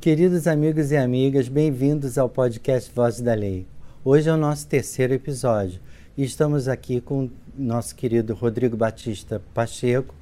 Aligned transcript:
Queridos 0.00 0.46
amigos 0.46 0.92
e 0.92 0.96
amigas, 0.96 1.46
bem-vindos 1.46 2.16
ao 2.16 2.26
podcast 2.26 2.90
Voz 2.94 3.20
da 3.20 3.34
Lei. 3.34 3.66
Hoje 4.02 4.30
é 4.30 4.32
o 4.32 4.36
nosso 4.38 4.66
terceiro 4.66 5.12
episódio 5.12 5.78
e 6.16 6.24
estamos 6.24 6.68
aqui 6.68 7.02
com 7.02 7.28
nosso 7.54 7.94
querido 7.94 8.32
Rodrigo 8.32 8.78
Batista 8.78 9.42
Pacheco, 9.52 10.14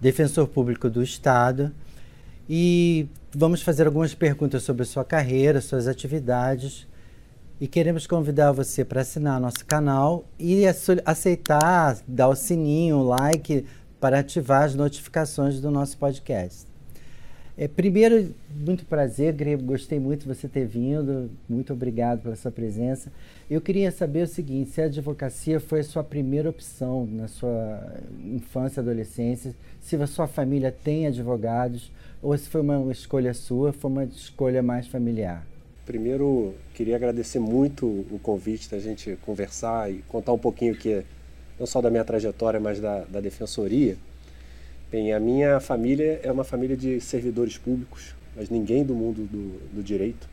defensor 0.00 0.48
público 0.48 0.90
do 0.90 1.00
Estado, 1.00 1.72
e 2.48 3.06
vamos 3.32 3.62
fazer 3.62 3.86
algumas 3.86 4.14
perguntas 4.14 4.64
sobre 4.64 4.84
sua 4.84 5.04
carreira, 5.04 5.60
suas 5.60 5.86
atividades. 5.86 6.88
E 7.60 7.68
queremos 7.68 8.08
convidar 8.08 8.50
você 8.50 8.84
para 8.84 9.02
assinar 9.02 9.38
nosso 9.38 9.64
canal 9.64 10.24
e 10.40 10.64
aceitar, 11.06 11.98
dar 12.08 12.26
o 12.26 12.34
sininho, 12.34 12.96
o 12.96 13.04
like, 13.04 13.64
para 14.00 14.18
ativar 14.18 14.64
as 14.64 14.74
notificações 14.74 15.60
do 15.60 15.70
nosso 15.70 15.96
podcast. 15.98 16.69
É, 17.60 17.68
primeiro, 17.68 18.34
muito 18.56 18.86
prazer, 18.86 19.34
Grego, 19.34 19.62
gostei 19.62 20.00
muito 20.00 20.22
de 20.22 20.28
você 20.28 20.48
ter 20.48 20.64
vindo, 20.64 21.30
muito 21.46 21.74
obrigado 21.74 22.22
pela 22.22 22.34
sua 22.34 22.50
presença. 22.50 23.12
Eu 23.50 23.60
queria 23.60 23.90
saber 23.90 24.22
o 24.22 24.26
seguinte: 24.26 24.70
se 24.70 24.80
a 24.80 24.86
advocacia 24.86 25.60
foi 25.60 25.80
a 25.80 25.84
sua 25.84 26.02
primeira 26.02 26.48
opção 26.48 27.04
na 27.04 27.28
sua 27.28 28.00
infância 28.24 28.80
adolescência, 28.80 29.54
se 29.78 29.94
a 29.94 30.06
sua 30.06 30.26
família 30.26 30.72
tem 30.72 31.06
advogados, 31.06 31.92
ou 32.22 32.34
se 32.38 32.48
foi 32.48 32.62
uma 32.62 32.90
escolha 32.90 33.34
sua, 33.34 33.74
foi 33.74 33.90
uma 33.90 34.04
escolha 34.04 34.62
mais 34.62 34.86
familiar? 34.86 35.46
Primeiro, 35.84 36.54
queria 36.72 36.96
agradecer 36.96 37.40
muito 37.40 37.84
o 37.86 38.18
convite 38.22 38.70
da 38.70 38.78
gente 38.78 39.18
conversar 39.20 39.92
e 39.92 39.98
contar 40.08 40.32
um 40.32 40.38
pouquinho 40.38 40.74
que 40.74 41.04
não 41.58 41.66
só 41.66 41.82
da 41.82 41.90
minha 41.90 42.04
trajetória, 42.04 42.58
mas 42.58 42.80
da, 42.80 43.00
da 43.00 43.20
defensoria. 43.20 43.98
Bem, 44.90 45.12
a 45.12 45.20
minha 45.20 45.60
família 45.60 46.18
é 46.20 46.32
uma 46.32 46.42
família 46.42 46.76
de 46.76 47.00
servidores 47.00 47.56
públicos, 47.56 48.12
mas 48.34 48.50
ninguém 48.50 48.84
do 48.84 48.92
mundo 48.92 49.22
do, 49.22 49.76
do 49.76 49.82
direito. 49.84 50.28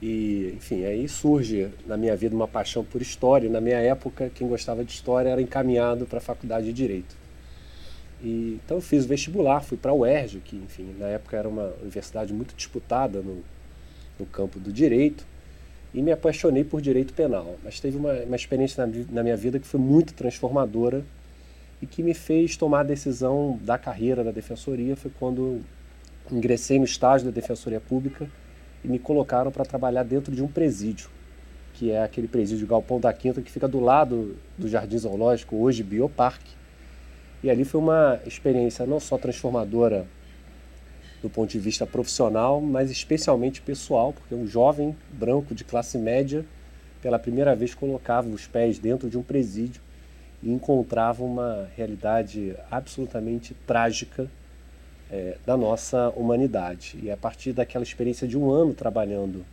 E, 0.00 0.52
enfim, 0.56 0.84
aí 0.84 1.08
surge 1.08 1.68
na 1.86 1.96
minha 1.96 2.14
vida 2.14 2.36
uma 2.36 2.46
paixão 2.46 2.84
por 2.84 3.02
história. 3.02 3.50
Na 3.50 3.60
minha 3.60 3.78
época, 3.78 4.30
quem 4.32 4.46
gostava 4.46 4.84
de 4.84 4.92
história 4.92 5.28
era 5.28 5.42
encaminhado 5.42 6.06
para 6.06 6.18
a 6.18 6.20
faculdade 6.20 6.66
de 6.66 6.72
direito. 6.72 7.16
E, 8.22 8.60
então 8.64 8.76
eu 8.76 8.80
fiz 8.80 9.04
o 9.04 9.08
vestibular, 9.08 9.60
fui 9.60 9.76
para 9.76 9.90
a 9.90 9.94
UERJ, 9.94 10.40
que, 10.44 10.54
enfim, 10.54 10.94
na 10.96 11.08
época 11.08 11.36
era 11.36 11.48
uma 11.48 11.72
universidade 11.82 12.32
muito 12.32 12.54
disputada 12.54 13.20
no, 13.20 13.42
no 14.20 14.26
campo 14.26 14.60
do 14.60 14.72
direito 14.72 15.26
e 15.92 16.00
me 16.00 16.12
apaixonei 16.12 16.62
por 16.62 16.80
direito 16.80 17.12
penal. 17.12 17.56
Mas 17.64 17.80
teve 17.80 17.96
uma, 17.96 18.12
uma 18.12 18.36
experiência 18.36 18.86
na, 18.86 18.92
na, 19.10 19.22
minha 19.24 19.36
vida 19.36 19.58
que 19.58 19.66
foi 19.66 19.80
muito 19.80 20.14
transformadora 20.14 21.04
e 21.80 21.86
que 21.86 22.02
me 22.02 22.14
fez 22.14 22.56
tomar 22.56 22.80
a 22.80 22.84
decisão 22.84 23.58
da 23.62 23.76
carreira 23.76 24.24
da 24.24 24.30
defensoria. 24.30 24.96
Foi 24.96 25.10
quando 25.18 25.60
ingressei 26.30 26.78
no 26.78 26.84
estágio 26.84 27.26
da 27.26 27.32
defensoria 27.32 27.80
pública 27.80 28.28
e 28.84 28.88
me 28.88 28.98
colocaram 28.98 29.50
para 29.50 29.64
trabalhar 29.64 30.02
dentro 30.02 30.34
de 30.34 30.42
um 30.42 30.48
presídio, 30.48 31.08
que 31.74 31.90
é 31.90 32.02
aquele 32.02 32.28
presídio 32.28 32.66
Galpão 32.66 32.98
da 32.98 33.12
Quinta 33.12 33.42
que 33.42 33.50
fica 33.50 33.68
do 33.68 33.80
lado 33.80 34.36
do 34.56 34.68
Jardim 34.68 34.98
Zoológico, 34.98 35.56
hoje 35.56 35.82
Bioparque. 35.82 36.54
E 37.42 37.50
ali 37.50 37.64
foi 37.64 37.80
uma 37.80 38.20
experiência 38.26 38.86
não 38.86 38.98
só 38.98 39.18
transformadora 39.18 40.06
do 41.22 41.30
ponto 41.30 41.50
de 41.50 41.58
vista 41.58 41.86
profissional, 41.86 42.60
mas 42.60 42.90
especialmente 42.90 43.60
pessoal, 43.60 44.12
porque 44.12 44.34
um 44.34 44.46
jovem 44.46 44.96
branco 45.10 45.54
de 45.54 45.64
classe 45.64 45.98
média, 45.98 46.44
pela 47.02 47.18
primeira 47.18 47.54
vez, 47.54 47.74
colocava 47.74 48.28
os 48.28 48.46
pés 48.46 48.78
dentro 48.78 49.08
de 49.08 49.18
um 49.18 49.22
presídio 49.22 49.80
e 50.42 50.50
encontrava 50.50 51.24
uma 51.24 51.68
realidade 51.76 52.54
absolutamente 52.70 53.54
trágica 53.66 54.30
é, 55.10 55.36
da 55.46 55.56
nossa 55.56 56.10
humanidade. 56.10 56.98
E 57.02 57.10
a 57.10 57.16
partir 57.16 57.52
daquela 57.52 57.84
experiência 57.84 58.26
de 58.26 58.36
um 58.36 58.50
ano 58.50 58.74
trabalhando 58.74 59.44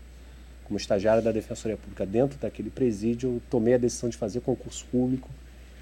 como 0.66 0.78
estagiário 0.78 1.22
da 1.22 1.32
Defensoria 1.32 1.78
Pública 1.78 2.06
dentro 2.06 2.38
daquele 2.40 2.70
presídio, 2.70 3.42
tomei 3.50 3.74
a 3.74 3.78
decisão 3.78 4.10
de 4.10 4.18
fazer 4.18 4.42
concurso 4.42 4.86
público 4.92 5.30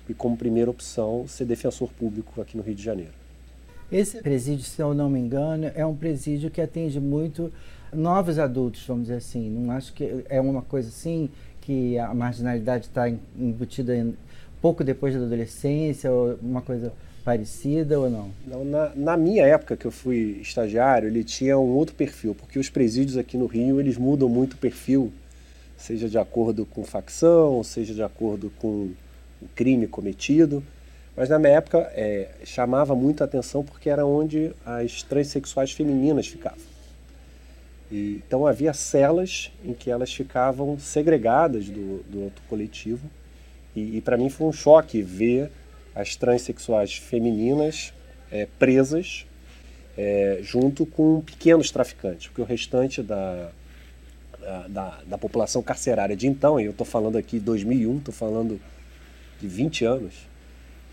e, 0.10 0.14
como 0.14 0.36
primeira 0.36 0.70
opção, 0.70 1.26
ser 1.28 1.46
defensor 1.46 1.90
público 1.94 2.42
aqui 2.42 2.58
no 2.58 2.64
Rio 2.64 2.76
de 2.76 2.84
Janeiro. 2.84 3.14
Esse 3.92 4.22
presídio, 4.22 4.66
se 4.66 4.82
eu 4.82 4.94
não 4.94 5.10
me 5.10 5.20
engano, 5.20 5.70
é 5.76 5.86
um 5.86 5.96
presídio 5.96 6.50
que 6.50 6.62
atende 6.62 7.00
muito 7.00 7.52
novos 7.94 8.40
adultos, 8.40 8.84
vamos 8.86 9.04
dizer 9.04 9.18
assim. 9.18 9.50
Não 9.50 9.72
acho 9.72 9.94
que 9.94 10.24
é 10.30 10.40
uma 10.40 10.62
coisa 10.62 10.90
assim 10.90 11.30
que 11.60 11.98
a 12.00 12.14
marginalidade 12.14 12.86
está 12.86 13.10
embutida 13.10 13.96
em, 13.96 14.16
pouco 14.62 14.84
depois 14.84 15.16
da 15.16 15.22
adolescência 15.22 16.12
ou 16.12 16.38
uma 16.42 16.62
coisa 16.62 16.94
parecida 17.24 18.00
ou 18.00 18.10
não? 18.10 18.32
não 18.46 18.66
na, 18.66 18.92
na, 18.96 19.18
minha 19.18 19.46
época 19.46 19.76
que 19.78 19.86
eu 19.86 19.92
fui 19.92 20.40
estagiário, 20.42 21.08
ele 21.08 21.24
tinha 21.24 21.58
um 21.58 21.72
outro 21.72 21.96
perfil, 21.96 22.36
porque 22.36 22.60
os 22.60 22.70
presídios 22.70 23.18
aqui 23.18 23.38
no 23.38 23.46
Rio 23.46 23.80
eles 23.80 23.98
mudam 23.98 24.28
muito 24.28 24.54
o 24.54 24.58
perfil, 24.58 25.12
seja 25.78 26.08
de 26.08 26.18
acordo 26.18 26.66
com 26.66 26.84
facção, 26.84 27.64
seja 27.64 27.94
de 27.94 28.04
acordo 28.04 28.52
com 28.60 28.92
o 29.42 29.48
crime 29.56 29.88
cometido. 29.88 30.64
Mas 31.16 31.30
na 31.30 31.38
minha 31.38 31.54
época 31.54 31.92
é, 31.94 32.30
chamava 32.46 32.96
muita 32.96 33.24
atenção 33.24 33.64
porque 33.64 33.90
era 33.90 34.06
onde 34.06 34.54
as 34.66 35.04
transexuais 35.04 35.72
femininas 35.72 36.28
ficavam. 36.28 36.72
Então 37.92 38.48
havia 38.48 38.74
celas 38.74 39.52
em 39.66 39.74
que 39.74 39.92
elas 39.92 40.14
ficavam 40.14 40.80
segregadas 40.80 41.68
do, 41.68 42.02
do 42.04 42.24
outro 42.24 42.42
coletivo. 42.48 43.10
E, 43.76 43.98
e 43.98 44.02
para 44.02 44.18
mim 44.18 44.30
foi 44.30 44.48
um 44.48 44.54
choque 44.54 45.02
ver 45.02 45.52
as 45.96 46.16
transexuais 46.16 46.96
femininas 46.96 47.94
é, 48.32 48.48
presas 48.58 49.26
é, 49.98 50.40
junto 50.42 50.86
com 50.86 51.22
pequenos 51.22 51.70
traficantes, 51.70 52.28
porque 52.28 52.42
o 52.42 52.46
restante 52.46 53.04
da, 53.04 53.50
da, 54.70 55.00
da 55.06 55.18
população 55.18 55.62
carcerária 55.62 56.16
de 56.16 56.28
então, 56.28 56.60
e 56.60 56.66
eu 56.66 56.72
estou 56.72 56.86
falando 56.86 57.18
aqui 57.18 57.40
de 57.40 57.46
2001, 57.46 57.98
estou 57.98 58.14
falando 58.14 58.60
de 59.40 59.48
20 59.48 59.86
anos, 59.86 60.14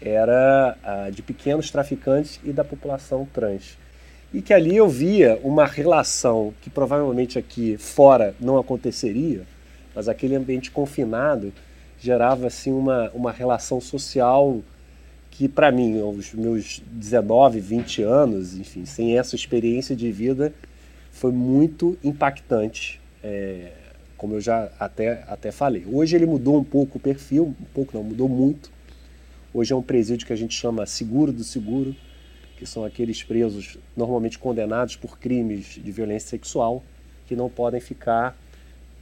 era 0.00 0.76
de 1.12 1.22
pequenos 1.22 1.70
traficantes 1.70 2.40
e 2.44 2.52
da 2.52 2.64
população 2.64 3.26
trans. 3.32 3.78
E 4.32 4.42
que 4.42 4.52
ali 4.52 4.76
eu 4.76 4.88
via 4.88 5.40
uma 5.42 5.64
relação 5.64 6.52
que 6.60 6.68
provavelmente 6.68 7.38
aqui 7.38 7.76
fora 7.78 8.34
não 8.38 8.58
aconteceria, 8.58 9.46
mas 9.94 10.08
aquele 10.08 10.36
ambiente 10.36 10.70
confinado 10.70 11.52
gerava 12.00 12.46
assim 12.46 12.72
uma, 12.72 13.10
uma 13.10 13.32
relação 13.32 13.80
social 13.80 14.60
que 15.30 15.48
para 15.48 15.70
mim, 15.70 16.00
aos 16.00 16.32
meus 16.34 16.82
19, 16.90 17.60
20 17.60 18.02
anos, 18.02 18.58
enfim, 18.58 18.84
sem 18.84 19.16
essa 19.16 19.36
experiência 19.36 19.94
de 19.94 20.10
vida, 20.10 20.52
foi 21.12 21.30
muito 21.30 21.96
impactante, 22.02 23.00
é, 23.22 23.72
como 24.16 24.34
eu 24.34 24.40
já 24.40 24.68
até, 24.80 25.24
até 25.28 25.52
falei. 25.52 25.84
Hoje 25.90 26.16
ele 26.16 26.26
mudou 26.26 26.58
um 26.58 26.64
pouco 26.64 26.98
o 26.98 27.00
perfil, 27.00 27.54
um 27.60 27.66
pouco 27.72 27.96
não, 27.96 28.02
mudou 28.02 28.28
muito, 28.28 28.70
Hoje 29.52 29.72
é 29.72 29.76
um 29.76 29.82
presídio 29.82 30.26
que 30.26 30.32
a 30.32 30.36
gente 30.36 30.54
chama 30.54 30.84
seguro 30.84 31.32
do 31.32 31.42
seguro, 31.42 31.96
que 32.58 32.66
são 32.66 32.84
aqueles 32.84 33.22
presos 33.22 33.78
normalmente 33.96 34.38
condenados 34.38 34.94
por 34.94 35.18
crimes 35.18 35.80
de 35.82 35.90
violência 35.90 36.28
sexual, 36.28 36.82
que 37.26 37.34
não 37.34 37.48
podem 37.48 37.80
ficar 37.80 38.36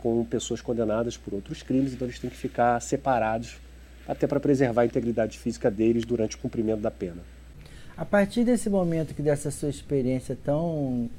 com 0.07 0.25
pessoas 0.25 0.61
condenadas 0.61 1.17
por 1.17 1.35
outros 1.35 1.65
crimes, 1.65 1.93
então 1.93 2.07
eles 2.07 2.21
têm 2.21 2.31
que 2.31 2.37
ficar 2.37 2.81
separados, 2.81 3.57
até 4.07 4.25
para 4.25 4.39
preservar 4.39 4.83
a 4.83 4.87
integridade 4.87 5.37
física 5.37 5.69
deles 5.69 6.05
durante 6.05 6.37
o 6.37 6.39
cumprimento 6.39 6.81
da 6.81 6.93
pena. 6.93 7.23
A 7.97 8.05
partir 8.05 8.45
desse 8.45 8.71
momento 8.71 9.15
que 9.15 9.23
dessa 9.23 9.51
sua 9.51 9.69
experiência 9.69 10.39
tão 10.45 11.11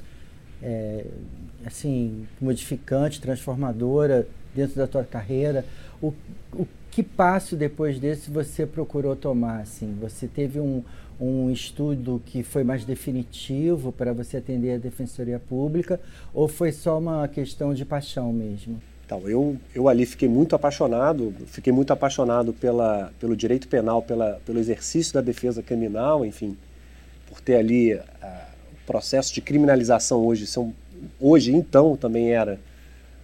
é, 0.64 1.04
assim 1.66 2.26
modificante, 2.40 3.20
transformadora 3.20 4.26
dentro 4.56 4.78
da 4.78 4.88
tua 4.88 5.04
carreira, 5.04 5.66
o, 6.02 6.14
o 6.54 6.66
que 6.90 7.04
passo 7.04 7.58
depois 7.58 8.00
desse 8.00 8.32
você 8.32 8.66
procurou 8.66 9.18
tomar? 9.18 9.60
Assim? 9.60 9.98
Você 10.00 10.28
teve 10.28 10.62
um, 10.62 10.82
um 11.20 11.50
estudo 11.50 12.22
que 12.26 12.44
foi 12.44 12.64
mais 12.64 12.86
definitivo 12.86 13.92
para 13.92 14.14
você 14.14 14.38
atender 14.38 14.76
a 14.76 14.78
Defensoria 14.78 15.40
Pública 15.40 16.00
ou 16.34 16.48
foi 16.48 16.72
só 16.72 17.00
uma 17.00 17.28
questão 17.28 17.74
de 17.74 17.84
paixão 17.84 18.32
mesmo? 18.32 18.80
Então, 19.06 19.28
eu, 19.28 19.56
eu 19.74 19.88
ali 19.88 20.06
fiquei 20.06 20.28
muito 20.28 20.54
apaixonado, 20.54 21.34
fiquei 21.46 21.72
muito 21.72 21.94
apaixonado 21.94 22.52
pela, 22.52 23.12
pelo 23.20 23.38
direito 23.38 23.68
penal, 23.68 24.02
pela, 24.02 24.42
pelo 24.46 24.60
exercício 24.60 25.14
da 25.14 25.22
defesa 25.22 25.64
criminal, 25.64 26.26
enfim, 26.26 26.58
por 27.30 27.40
ter 27.40 27.56
ali 27.56 27.94
uh, 27.94 28.02
o 28.04 28.86
processo 28.86 29.34
de 29.34 29.40
criminalização 29.40 30.26
hoje, 30.26 30.46
são, 30.46 30.74
hoje 31.22 31.56
então 31.56 31.96
também 31.96 32.34
era 32.34 32.60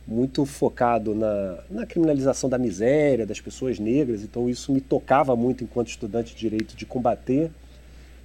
muito 0.08 0.46
focado 0.46 1.14
na, 1.14 1.60
na 1.70 1.86
criminalização 1.86 2.50
da 2.50 2.58
miséria, 2.58 3.26
das 3.26 3.42
pessoas 3.42 3.78
negras, 3.78 4.22
então 4.22 4.50
isso 4.50 4.72
me 4.72 4.80
tocava 4.80 5.36
muito 5.36 5.66
enquanto 5.66 5.90
estudante 5.90 6.34
de 6.34 6.40
direito 6.40 6.78
de 6.78 6.86
combater 6.86 7.52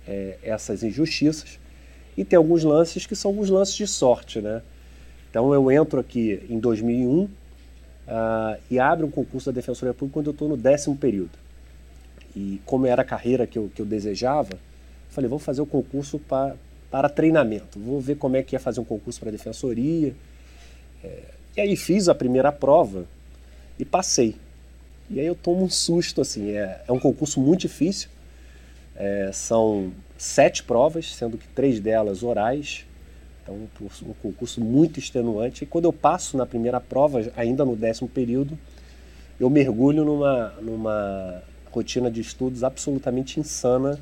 é, 0.09 0.39
essas 0.43 0.83
injustiças. 0.83 1.59
E 2.17 2.25
tem 2.25 2.37
alguns 2.37 2.65
lances 2.65 3.07
que 3.07 3.15
são 3.15 3.31
alguns 3.31 3.51
lances 3.51 3.75
de 3.77 3.87
sorte, 3.87 4.41
né? 4.41 4.63
Então 5.31 5.53
eu 5.53 5.71
entro 5.71 6.01
aqui 6.01 6.43
em 6.49 6.59
2001 6.59 7.23
uh, 7.23 7.31
ah, 8.09 8.59
e 8.71 8.79
abro 8.79 9.07
um 9.07 9.11
concurso 9.11 9.53
da 9.53 9.55
Defensoria 9.55 9.93
Pública 9.93 10.15
quando 10.15 10.27
eu 10.29 10.33
estou 10.33 10.49
no 10.49 10.57
décimo 10.57 10.97
período. 10.97 11.39
E 12.35 12.61
como 12.65 12.87
era 12.87 13.03
a 13.03 13.05
carreira 13.05 13.47
que 13.47 13.59
eu, 13.59 13.71
que 13.73 13.83
eu 13.83 13.87
desejava, 13.87 14.59
falei, 15.11 15.29
vou 15.29 15.39
fazer 15.39 15.61
o 15.61 15.67
concurso 15.67 16.19
para 16.19 16.57
para 16.91 17.09
treinamento. 17.09 17.79
Vou 17.79 18.01
ver 18.01 18.17
como 18.17 18.37
é 18.37 18.43
que 18.43 18.57
é 18.57 18.59
fazer 18.59 18.81
um 18.81 18.85
concurso 18.85 19.21
para 19.21 19.31
defensoria. 19.31 20.15
É, 21.05 21.23
e 21.57 21.61
aí 21.61 21.77
fiz 21.77 22.09
a 22.09 22.15
primeira 22.15 22.51
prova 22.51 23.05
e 23.79 23.85
passei. 23.85 24.37
E 25.11 25.21
aí 25.21 25.27
eu 25.27 25.35
tomo 25.35 25.65
um 25.65 25.71
susto, 25.71 26.21
assim, 26.21 26.51
é, 26.51 26.83
é 26.87 26.93
um 26.93 26.99
concurso 26.99 27.41
muito 27.41 27.61
difícil. 27.61 28.09
É, 28.99 29.31
são 29.33 29.93
sete 30.17 30.65
provas, 30.65 31.15
sendo 31.15 31.39
que 31.39 31.47
três 31.47 31.79
delas 31.79 32.25
orais. 32.25 32.85
Então, 33.43 33.57
um 34.03 34.13
concurso 34.21 34.61
muito 34.61 34.99
extenuante. 34.99 35.63
E 35.63 35.67
quando 35.67 35.85
eu 35.85 35.93
passo 35.93 36.37
na 36.37 36.45
primeira 36.45 36.81
prova, 36.81 37.31
ainda 37.37 37.65
no 37.65 37.77
décimo 37.77 38.09
período, 38.09 38.59
eu 39.39 39.49
mergulho 39.49 40.05
numa, 40.05 40.53
numa 40.61 41.43
rotina 41.71 42.11
de 42.11 42.21
estudos 42.21 42.65
absolutamente 42.65 43.39
insana, 43.39 43.99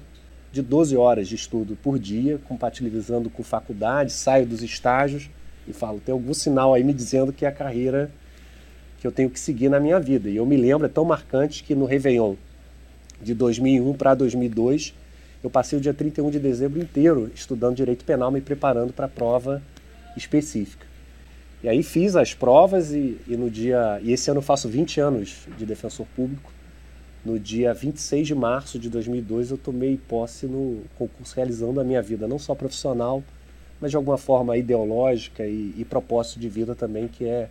de 0.51 0.63
12 0.63 0.97
horas 0.97 1.29
de 1.29 1.35
estudo 1.35 1.77
por 1.77 1.99
dia, 1.99 2.41
compatibilizando 2.49 3.29
com 3.29 3.43
faculdade, 3.43 4.13
saio 4.13 4.47
dos 4.47 4.63
estágios 4.63 5.29
e 5.69 5.73
falo, 5.73 6.01
tem 6.01 6.13
algum 6.13 6.33
sinal 6.33 6.73
aí 6.73 6.83
me 6.83 6.95
dizendo 6.95 7.33
que 7.33 7.45
é 7.45 7.49
a 7.49 7.53
carreira 7.53 8.11
que 8.99 9.07
eu 9.07 9.13
tenho 9.13 9.29
que 9.29 9.39
seguir 9.39 9.69
na 9.69 9.79
minha 9.79 10.01
vida. 10.01 10.31
E 10.31 10.37
eu 10.37 10.47
me 10.47 10.57
lembro, 10.57 10.87
é 10.87 10.89
tão 10.89 11.05
marcante 11.05 11.63
que 11.63 11.75
no 11.75 11.85
Réveillon 11.85 12.35
de 13.21 13.35
2001 13.35 13.95
para 13.95 14.15
2002, 14.15 14.95
eu 15.43 15.51
passei 15.51 15.79
o 15.79 15.81
dia 15.81 15.95
31 15.95 16.31
de 16.31 16.39
dezembro 16.39 16.81
inteiro 16.81 17.31
estudando 17.35 17.77
direito 17.77 18.05
penal, 18.05 18.31
me 18.31 18.41
preparando 18.41 18.93
para 18.93 19.07
a 19.07 19.09
prova 19.09 19.63
específica. 20.17 20.87
E 21.63 21.69
aí 21.69 21.83
fiz 21.83 22.17
as 22.17 22.35
provas 22.35 22.93
e, 22.93 23.19
e, 23.27 23.37
no 23.37 23.51
dia. 23.51 23.99
E 24.03 24.13
esse 24.13 24.31
ano 24.31 24.39
eu 24.39 24.43
faço 24.43 24.69
20 24.69 25.01
anos 25.01 25.47
de 25.57 25.67
defensor 25.67 26.07
público. 26.15 26.53
No 27.25 27.41
dia 27.41 27.75
26 27.75 28.27
de 28.29 28.35
março 28.35 28.79
de 28.79 28.89
2002 28.89 29.51
eu 29.51 29.59
tomei 29.59 29.97
posse 29.97 30.47
no 30.47 30.83
concurso 30.97 31.35
realizando 31.35 31.81
a 31.81 31.85
minha 31.85 32.01
vida, 32.01 32.29
não 32.29 32.39
só 32.39 32.55
profissional, 32.55 33.23
mas 33.81 33.91
de 33.91 33.97
alguma 33.97 34.17
forma 34.17 34.57
ideológica 34.57 35.45
e, 35.45 35.75
e 35.77 35.85
propósito 35.85 36.39
de 36.39 36.49
vida 36.49 36.77
também, 36.77 37.09
que 37.09 37.25
é 37.25 37.49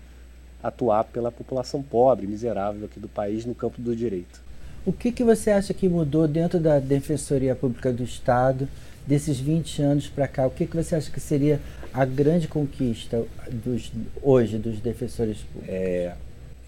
atuar 0.63 1.03
pela 1.03 1.29
população 1.31 1.83
pobre, 1.83 2.25
miserável 2.25 2.85
aqui 2.85 3.01
do 3.01 3.09
país 3.09 3.45
no 3.45 3.53
campo 3.53 3.81
do 3.81 3.94
direito. 3.94 4.44
O 4.85 4.93
que, 4.93 5.11
que 5.11 5.23
você 5.23 5.49
acha 5.49 5.73
que 5.73 5.89
mudou 5.89 6.27
dentro 6.27 6.59
da 6.59 6.79
Defensoria 6.79 7.55
Pública 7.55 7.91
do 7.91 8.03
Estado 8.03 8.69
desses 9.07 9.39
20 9.39 9.81
anos 9.81 10.07
para 10.07 10.27
cá? 10.27 10.45
O 10.45 10.51
que, 10.51 10.67
que 10.67 10.75
você 10.75 10.95
acha 10.95 11.09
que 11.09 11.19
seria 11.19 11.59
a 11.91 12.05
grande 12.05 12.47
conquista 12.47 13.25
dos, 13.51 13.91
hoje 14.21 14.59
dos 14.59 14.79
defensores 14.79 15.39
públicos? 15.39 15.69
É, 15.73 16.13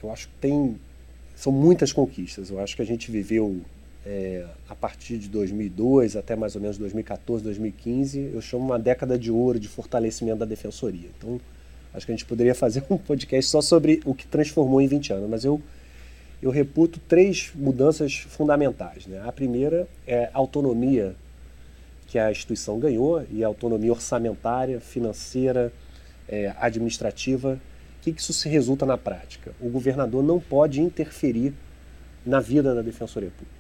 eu 0.01 0.11
acho 0.11 0.27
que 0.29 0.33
tem 0.41 0.79
são 1.35 1.53
muitas 1.53 1.93
conquistas. 1.93 2.49
Eu 2.49 2.59
acho 2.59 2.75
que 2.75 2.81
a 2.81 2.85
gente 2.85 3.11
viveu 3.11 3.61
é, 4.03 4.43
a 4.67 4.73
partir 4.73 5.19
de 5.19 5.29
2002 5.29 6.15
até 6.15 6.35
mais 6.35 6.55
ou 6.55 6.61
menos 6.61 6.79
2014, 6.79 7.43
2015, 7.43 8.31
eu 8.33 8.41
chamo 8.41 8.65
uma 8.65 8.79
década 8.79 9.19
de 9.19 9.29
ouro 9.29 9.59
de 9.59 9.67
fortalecimento 9.67 10.39
da 10.39 10.45
defensoria. 10.45 11.09
Então, 11.15 11.39
acho 11.93 12.05
que 12.05 12.11
a 12.11 12.15
gente 12.15 12.25
poderia 12.25 12.55
fazer 12.55 12.83
um 12.89 12.97
podcast 12.97 13.51
só 13.51 13.61
sobre 13.61 14.01
o 14.05 14.15
que 14.15 14.25
transformou 14.25 14.81
em 14.81 14.87
20 14.87 15.13
anos, 15.13 15.29
mas 15.29 15.45
eu 15.45 15.61
eu 16.41 16.51
reputo 16.51 16.99
três 17.07 17.51
mudanças 17.55 18.15
fundamentais. 18.15 19.07
Né? 19.07 19.21
A 19.25 19.31
primeira 19.31 19.87
é 20.05 20.29
a 20.33 20.37
autonomia 20.37 21.15
que 22.07 22.17
a 22.17 22.31
instituição 22.31 22.79
ganhou, 22.79 23.23
e 23.29 23.43
a 23.43 23.47
autonomia 23.47 23.91
orçamentária, 23.91 24.79
financeira, 24.79 25.73
é, 26.27 26.53
administrativa. 26.57 27.59
O 27.99 28.01
que 28.01 28.11
isso 28.11 28.31
se 28.31 28.47
resulta 28.47 28.85
na 28.85 28.97
prática? 28.97 29.51
O 29.59 29.69
governador 29.69 30.23
não 30.23 30.39
pode 30.39 30.79
interferir 30.81 31.53
na 32.25 32.39
vida 32.39 32.73
da 32.73 32.81
Defensoria 32.81 33.29
Pública. 33.29 33.57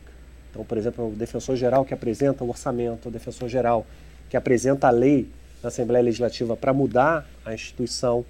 Então, 0.49 0.63
por 0.63 0.77
exemplo, 0.77 1.09
o 1.09 1.11
defensor-geral 1.11 1.83
que 1.83 1.93
apresenta 1.93 2.43
o 2.43 2.49
orçamento, 2.49 3.09
o 3.09 3.11
defensor-geral 3.11 3.85
que 4.29 4.37
apresenta 4.37 4.87
a 4.87 4.91
lei 4.91 5.27
na 5.61 5.67
Assembleia 5.67 6.03
Legislativa 6.03 6.55
para 6.55 6.73
mudar 6.73 7.27
a 7.45 7.53
instituição, 7.53 8.25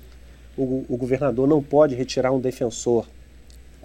o, 0.57 0.85
o 0.89 0.97
governador 0.97 1.47
não 1.47 1.61
pode 1.61 1.93
retirar 1.93 2.31
um 2.31 2.39
defensor 2.39 3.07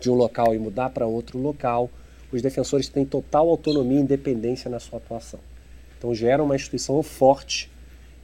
de 0.03 0.11
um 0.11 0.15
local 0.15 0.55
e 0.55 0.59
mudar 0.59 0.91
para 0.91 1.07
outro 1.07 1.39
local. 1.39 1.89
Os 2.33 2.43
defensores 2.43 2.89
têm 2.89 3.05
total 3.05 3.49
autonomia 3.49 3.99
e 3.99 4.03
independência 4.03 4.69
na 4.71 4.81
sua 4.81 4.99
atuação. 4.99 5.39
Então 5.97 6.13
gera 6.15 6.43
uma 6.43 6.57
instituição 6.57 7.01
forte 7.03 7.71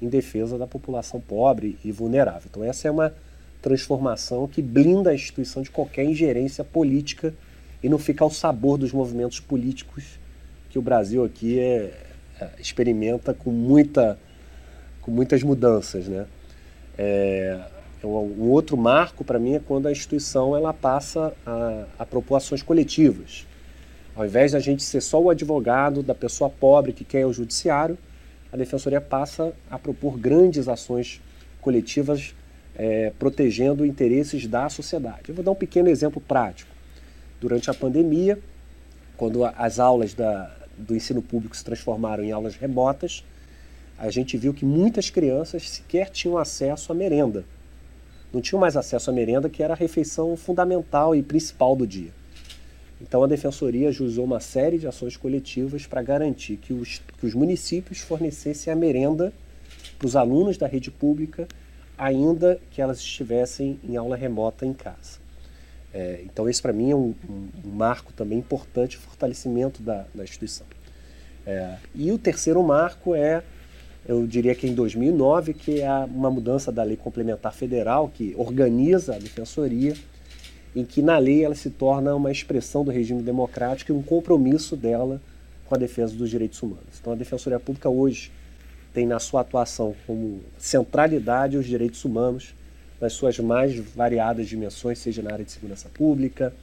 em 0.03 0.09
defesa 0.09 0.59
da 0.59 0.67
população 0.67 1.21
pobre 1.21 1.79
e 1.85 1.93
vulnerável. 1.93 2.49
Então 2.51 2.65
essa 2.65 2.89
é 2.89 2.91
uma 2.91 3.15
transformação 3.63 4.49
que 4.49 4.61
blinda 4.61 5.11
a 5.11 5.15
instituição 5.15 5.63
de 5.63 5.71
qualquer 5.71 6.05
ingerência 6.05 6.65
política 6.65 7.33
e 7.83 7.89
não 7.89 7.99
fica 7.99 8.25
ao 8.25 8.31
sabor 8.31 8.77
dos 8.79 8.93
movimentos 8.93 9.39
políticos 9.39 10.19
que 10.71 10.79
o 10.79 10.83
Brasil 10.83 11.25
aqui 11.25 11.59
é, 11.59 11.93
é, 12.41 12.49
experimenta 12.59 13.33
com, 13.33 13.51
muita, 13.51 14.19
com 15.01 15.11
muitas 15.11 15.43
mudanças. 15.43 16.09
Né? 16.09 16.27
É, 16.97 17.61
um 18.07 18.51
outro 18.51 18.77
marco 18.77 19.25
para 19.25 19.39
mim 19.39 19.55
é 19.55 19.59
quando 19.61 19.89
a 19.89 19.93
instituição 19.93 20.57
ela 20.57 20.73
passa 20.73 21.35
a, 21.45 21.85
a 21.99 22.07
propor 22.07 22.37
ações 22.37 22.63
coletivas. 22.63 23.47
Ao 24.15 24.25
invés 24.25 24.53
da 24.53 24.61
gente 24.61 24.83
ser 24.83 25.01
só 25.01 25.21
o 25.21 25.31
advogado 25.31 26.03
da 26.03 26.15
pessoa 26.15 26.49
pobre 26.49 26.93
que 26.93 27.05
quer 27.05 27.27
o 27.27 27.33
judiciário, 27.33 27.99
a 28.53 28.57
defensoria 28.57 29.01
passa 29.01 29.53
a 29.71 29.79
propor 29.79 30.17
grandes 30.17 30.69
ações 30.69 31.21
coletivas 31.61 32.35
é, 32.77 33.13
protegendo 33.19 33.85
interesses 33.85 34.47
da 34.47 34.69
sociedade. 34.69 35.29
Eu 35.29 35.35
vou 35.35 35.45
dar 35.45 35.51
um 35.51 35.57
pequeno 35.57 35.89
exemplo 35.89 36.21
prático. 36.21 36.71
Durante 37.41 37.69
a 37.69 37.75
pandemia, 37.75 38.39
quando 39.17 39.45
as 39.45 39.81
aulas 39.81 40.15
da, 40.15 40.55
do 40.77 40.95
ensino 40.95 41.21
público 41.21 41.57
se 41.57 41.65
transformaram 41.65 42.23
em 42.23 42.31
aulas 42.31 42.55
remotas, 42.55 43.25
a 43.99 44.11
gente 44.11 44.37
viu 44.37 44.55
que 44.55 44.65
muitas 44.65 45.11
crianças 45.11 45.69
sequer 45.69 46.11
tinham 46.11 46.39
acesso 46.39 46.93
à 46.93 46.95
merenda 46.95 47.45
não 48.33 48.41
tinham 48.41 48.61
mais 48.61 48.77
acesso 48.77 49.11
à 49.11 49.13
merenda, 49.13 49.49
que 49.49 49.63
era 49.63 49.75
a 49.75 49.77
refeição 49.77 50.37
fundamental 50.37 51.15
e 51.15 51.23
principal 51.23 51.75
do 51.75 51.87
dia. 51.87 52.13
Então 53.01 53.23
a 53.23 53.27
Defensoria 53.27 53.91
usou 53.91 54.25
uma 54.25 54.41
série 54.41 54.79
de 54.79 54.87
ações 54.87 55.17
coletivas 55.17 55.87
para 55.87 56.03
garantir 56.03 56.57
que 56.57 56.73
os, 56.73 57.01
que 57.17 57.27
os 57.27 57.35
municípios 57.35 58.01
fornecessem 58.01 58.73
a 58.73 58.77
merenda 58.77 59.33
para 59.99 60.07
os 60.07 60.17
alunos 60.17 60.57
da 60.57 60.67
rede 60.67 60.91
pública, 60.91 61.47
ainda 61.97 62.61
que 62.71 62.83
elas 62.83 62.99
estivessem 62.99 63.79
em 63.85 63.97
aula 63.97 64.17
remota 64.17 64.67
em 64.67 64.73
casa. 64.73 65.19
É, 65.93 66.21
então 66.25 66.49
esse 66.49 66.61
para 66.61 66.73
mim 66.73 66.91
é 66.91 66.95
um, 66.95 67.15
um, 67.29 67.49
um, 67.65 67.71
marco 67.71 68.13
também 68.13 68.39
importante, 68.39 68.97
fortalecimento 68.97 69.83
da, 69.83 70.05
da 70.15 70.25
instituição. 70.25 70.67
É, 71.47 71.77
e 71.95 72.13
o 72.13 72.19
terceiro 72.19 72.63
marco 72.63 73.15
é 73.15 73.43
eu 74.09 74.27
diria 74.27 74.55
que 74.55 74.67
em 74.67 74.75
2009, 74.75 75.53
que 75.53 75.83
é 75.83 75.91
uma 75.91 76.31
mudança 76.31 76.73
da 76.73 76.83
lei 76.83 76.97
complementar 76.97 77.53
federal 77.53 78.09
que 78.09 78.35
organiza 78.39 79.15
a 79.15 79.19
defensoria, 79.19 79.95
em 80.75 80.83
que 80.83 81.03
na 81.03 81.19
lei 81.19 81.45
ela 81.45 81.55
se 81.55 81.69
torna 81.69 82.15
uma 82.15 82.33
expressão 82.33 82.83
do 82.83 82.91
regime 82.91 83.23
democrático 83.23 83.93
e 83.93 83.95
um 83.95 84.03
compromisso 84.03 84.75
dela 84.75 85.21
com 85.67 85.75
a 85.75 85.79
defesa 85.79 86.15
dos 86.15 86.31
direitos 86.31 86.63
humanos. 86.63 86.99
Então 86.99 87.13
a 87.13 87.17
Defensoria 87.17 87.61
Pública 87.61 87.91
hoje 87.91 88.33
tem 88.95 89.07
na 89.07 89.19
sua 89.19 89.43
atuação 89.43 89.95
como 90.07 90.41
centralidade 90.57 91.59
os 91.59 91.67
direitos 91.67 92.03
humanos 92.03 92.55
nas 92.99 93.13
suas 93.13 93.39
mais 93.39 93.79
variadas 93.95 94.49
dimensões, 94.49 94.99
seja 94.99 95.23
na 95.23 95.33
área 95.33 95.45
de 95.45 95.53
segurança 95.53 95.89
pública, 95.91 96.55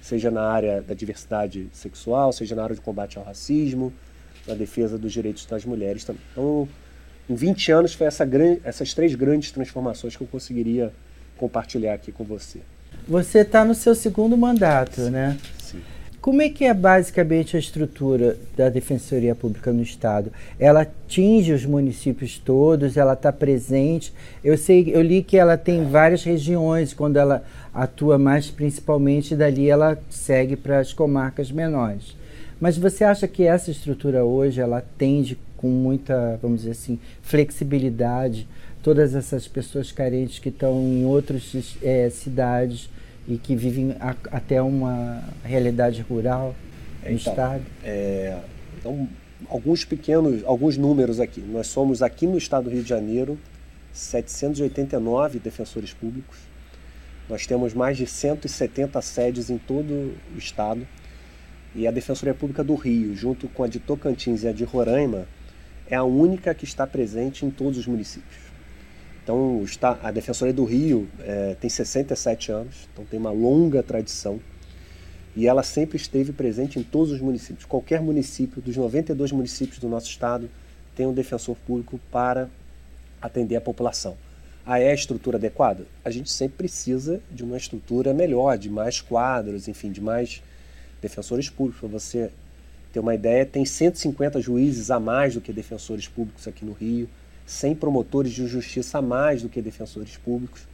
seja 0.00 0.30
na 0.30 0.42
área 0.42 0.80
da 0.80 0.94
diversidade 0.94 1.68
sexual, 1.72 2.32
seja 2.32 2.54
na 2.54 2.62
área 2.62 2.76
de 2.76 2.80
combate 2.80 3.18
ao 3.18 3.24
racismo, 3.24 3.92
na 4.46 4.54
defesa 4.54 4.96
dos 4.96 5.12
direitos 5.12 5.46
das 5.46 5.64
mulheres 5.64 6.04
também. 6.04 6.22
Então, 6.32 6.68
em 7.28 7.34
20 7.34 7.72
anos, 7.72 7.94
foi 7.94 8.06
essa 8.06 8.24
grande, 8.24 8.60
essas 8.64 8.94
três 8.94 9.14
grandes 9.14 9.50
transformações 9.50 10.16
que 10.16 10.22
eu 10.22 10.28
conseguiria 10.28 10.92
compartilhar 11.36 11.94
aqui 11.94 12.12
com 12.12 12.24
você. 12.24 12.60
Você 13.08 13.40
está 13.40 13.64
no 13.64 13.74
seu 13.74 13.94
segundo 13.94 14.36
mandato, 14.36 15.02
sim, 15.02 15.10
né? 15.10 15.36
Sim. 15.58 15.80
Como 16.20 16.42
é 16.42 16.48
que 16.48 16.64
é 16.64 16.74
basicamente 16.74 17.56
a 17.56 17.60
estrutura 17.60 18.36
da 18.56 18.68
Defensoria 18.68 19.32
Pública 19.32 19.72
no 19.72 19.80
Estado? 19.80 20.32
Ela 20.58 20.80
atinge 20.80 21.52
os 21.52 21.64
municípios 21.64 22.36
todos, 22.36 22.96
ela 22.96 23.12
está 23.12 23.32
presente. 23.32 24.12
Eu 24.42 24.58
sei, 24.58 24.90
eu 24.92 25.02
li 25.02 25.22
que 25.22 25.36
ela 25.36 25.56
tem 25.56 25.84
várias 25.84 26.24
regiões, 26.24 26.92
quando 26.92 27.16
ela 27.16 27.44
atua 27.72 28.18
mais 28.18 28.50
principalmente 28.50 29.36
dali, 29.36 29.70
ela 29.70 29.96
segue 30.10 30.56
para 30.56 30.80
as 30.80 30.92
comarcas 30.92 31.52
menores. 31.52 32.16
Mas 32.60 32.76
você 32.78 33.04
acha 33.04 33.28
que 33.28 33.42
essa 33.42 33.70
estrutura 33.70 34.24
hoje 34.24 34.60
ela 34.60 34.78
atende 34.78 35.38
com 35.56 35.68
muita, 35.68 36.38
vamos 36.40 36.60
dizer 36.60 36.72
assim, 36.72 36.98
flexibilidade 37.22 38.46
todas 38.82 39.14
essas 39.14 39.48
pessoas 39.48 39.90
carentes 39.90 40.38
que 40.38 40.48
estão 40.48 40.80
em 40.80 41.04
outras 41.04 41.76
é, 41.82 42.08
cidades 42.08 42.88
e 43.26 43.36
que 43.36 43.56
vivem 43.56 43.96
a, 43.98 44.14
até 44.30 44.62
uma 44.62 45.24
realidade 45.42 46.02
rural 46.02 46.54
no 47.02 47.10
então, 47.10 47.32
estado? 47.32 47.62
É, 47.82 48.38
então, 48.78 49.08
alguns 49.48 49.84
pequenos, 49.84 50.44
alguns 50.44 50.76
números 50.76 51.18
aqui. 51.20 51.40
Nós 51.40 51.66
somos 51.66 52.02
aqui 52.02 52.26
no 52.26 52.38
estado 52.38 52.64
do 52.64 52.70
Rio 52.70 52.82
de 52.82 52.88
Janeiro 52.88 53.38
789 53.92 55.38
defensores 55.38 55.92
públicos. 55.92 56.38
Nós 57.28 57.46
temos 57.46 57.74
mais 57.74 57.96
de 57.96 58.06
170 58.06 59.00
sedes 59.02 59.50
em 59.50 59.58
todo 59.58 60.14
o 60.34 60.38
estado. 60.38 60.86
E 61.76 61.86
a 61.86 61.90
Defensoria 61.90 62.32
Pública 62.32 62.64
do 62.64 62.74
Rio, 62.74 63.14
junto 63.14 63.48
com 63.48 63.62
a 63.62 63.68
de 63.68 63.78
Tocantins 63.78 64.42
e 64.42 64.48
a 64.48 64.52
de 64.52 64.64
Roraima, 64.64 65.28
é 65.86 65.94
a 65.94 66.02
única 66.02 66.54
que 66.54 66.64
está 66.64 66.86
presente 66.86 67.44
em 67.44 67.50
todos 67.50 67.78
os 67.78 67.86
municípios. 67.86 68.46
Então, 69.22 69.62
a 70.02 70.10
Defensoria 70.10 70.54
do 70.54 70.64
Rio 70.64 71.06
é, 71.20 71.54
tem 71.60 71.68
67 71.68 72.50
anos, 72.50 72.88
então 72.90 73.04
tem 73.04 73.20
uma 73.20 73.30
longa 73.30 73.82
tradição 73.82 74.40
e 75.36 75.46
ela 75.46 75.62
sempre 75.62 75.98
esteve 75.98 76.32
presente 76.32 76.78
em 76.78 76.82
todos 76.82 77.12
os 77.12 77.20
municípios. 77.20 77.66
Qualquer 77.66 78.00
município, 78.00 78.62
dos 78.62 78.74
92 78.74 79.32
municípios 79.32 79.78
do 79.78 79.86
nosso 79.86 80.08
estado, 80.08 80.48
tem 80.94 81.06
um 81.06 81.12
defensor 81.12 81.56
público 81.66 82.00
para 82.10 82.48
atender 83.20 83.56
a 83.56 83.60
população. 83.60 84.16
Ah, 84.64 84.80
é 84.80 84.90
a 84.90 84.94
estrutura 84.94 85.36
adequada? 85.36 85.84
A 86.02 86.10
gente 86.10 86.30
sempre 86.30 86.56
precisa 86.56 87.20
de 87.30 87.44
uma 87.44 87.58
estrutura 87.58 88.14
melhor, 88.14 88.56
de 88.56 88.70
mais 88.70 89.02
quadros, 89.02 89.68
enfim, 89.68 89.92
de 89.92 90.00
mais 90.00 90.42
defensores 91.00 91.48
públicos. 91.50 91.80
Para 91.80 91.88
você 91.88 92.30
ter 92.92 93.00
uma 93.00 93.14
ideia, 93.14 93.44
tem 93.44 93.64
150 93.64 94.40
juízes 94.40 94.90
a 94.90 94.98
mais 94.98 95.34
do 95.34 95.40
que 95.40 95.52
defensores 95.52 96.08
públicos 96.08 96.46
aqui 96.48 96.64
no 96.64 96.72
Rio. 96.72 97.08
100 97.46 97.76
promotores 97.76 98.32
de 98.32 98.46
justiça 98.46 98.98
a 98.98 99.02
mais 99.02 99.42
do 99.42 99.48
que 99.48 99.62
defensores 99.62 100.16
públicos, 100.16 100.66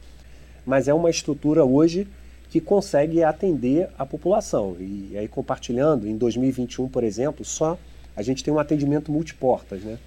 mas 0.65 0.87
é 0.87 0.93
uma 0.93 1.09
estrutura 1.09 1.63
hoje 1.63 2.07
que 2.49 2.59
consegue 2.59 3.23
atender 3.23 3.89
a 3.97 4.05
população. 4.05 4.75
E 4.79 5.15
aí, 5.17 5.27
compartilhando, 5.27 6.07
em 6.07 6.17
2021, 6.17 6.87
por 6.89 7.03
exemplo, 7.03 7.45
só 7.45 7.77
a 8.15 8.21
gente 8.21 8.43
tem 8.43 8.53
um 8.53 8.59
atendimento 8.59 9.11
multiportas, 9.11 9.81
né? 9.81 9.97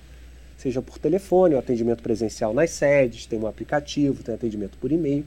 Seja 0.57 0.81
por 0.81 0.99
telefone, 0.99 1.55
o 1.55 1.59
atendimento 1.59 2.03
presencial 2.03 2.55
nas 2.55 2.71
sedes, 2.71 3.27
tem 3.27 3.39
um 3.39 3.47
aplicativo, 3.47 4.23
tem 4.23 4.35
atendimento 4.35 4.79
por 4.79 4.91
e-mail. 4.91 5.25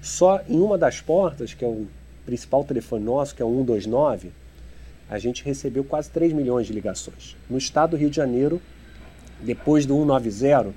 Só 0.00 0.40
em 0.48 0.58
uma 0.58 0.76
das 0.76 1.00
portas, 1.00 1.54
que 1.54 1.64
é 1.64 1.68
o 1.68 1.86
principal 2.24 2.64
telefone 2.64 3.04
nosso, 3.04 3.34
que 3.34 3.42
é 3.42 3.44
o 3.44 3.50
129, 3.50 4.30
a 5.08 5.18
gente 5.18 5.44
recebeu 5.44 5.84
quase 5.84 6.10
3 6.10 6.32
milhões 6.32 6.66
de 6.66 6.72
ligações. 6.72 7.36
No 7.48 7.58
estado 7.58 7.90
do 7.90 7.96
Rio 7.96 8.08
de 8.08 8.16
Janeiro, 8.16 8.60
depois 9.40 9.84
do 9.84 9.94
190, 9.94 10.72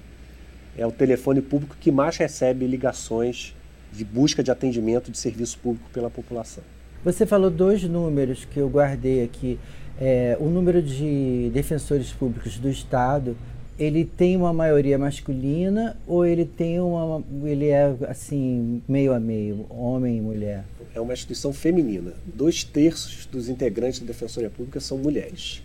é 0.78 0.86
o 0.86 0.92
telefone 0.92 1.42
público 1.42 1.78
que 1.80 1.92
mais 1.92 2.18
recebe 2.18 2.68
ligações 2.68 3.56
de 3.94 4.04
busca 4.04 4.44
de 4.44 4.52
atendimento 4.52 5.10
de 5.10 5.18
serviço 5.18 5.58
público 5.60 5.90
pela 5.92 6.10
população. 6.10 6.64
Você 7.04 7.26
falou 7.26 7.50
dois 7.50 7.84
números 7.84 8.46
que 8.46 8.60
eu 8.60 8.68
guardei 8.68 9.24
aqui. 9.24 9.60
É, 9.98 10.36
o 10.40 10.50
número 10.50 10.82
de 10.82 11.50
defensores 11.54 12.12
públicos 12.12 12.58
do 12.58 12.70
Estado, 12.70 13.38
ele 13.78 14.06
tem 14.06 14.38
uma 14.38 14.54
maioria 14.54 14.98
masculina 14.98 15.98
ou 16.08 16.26
ele 16.26 16.46
tem 16.46 16.80
uma, 16.80 17.24
ele 17.44 17.68
é 17.68 17.94
assim 18.08 18.82
meio 18.88 19.14
a 19.14 19.20
meio, 19.20 19.66
homem 19.70 20.18
e 20.18 20.22
mulher? 20.22 20.64
É 20.94 21.02
uma 21.02 21.14
instituição 21.14 21.52
feminina. 21.52 22.14
Dois 22.26 22.64
terços 22.64 23.26
dos 23.26 23.50
integrantes 23.50 24.00
da 24.00 24.08
Defensoria 24.08 24.50
Pública 24.50 24.80
são 24.80 24.98
mulheres. 24.98 25.62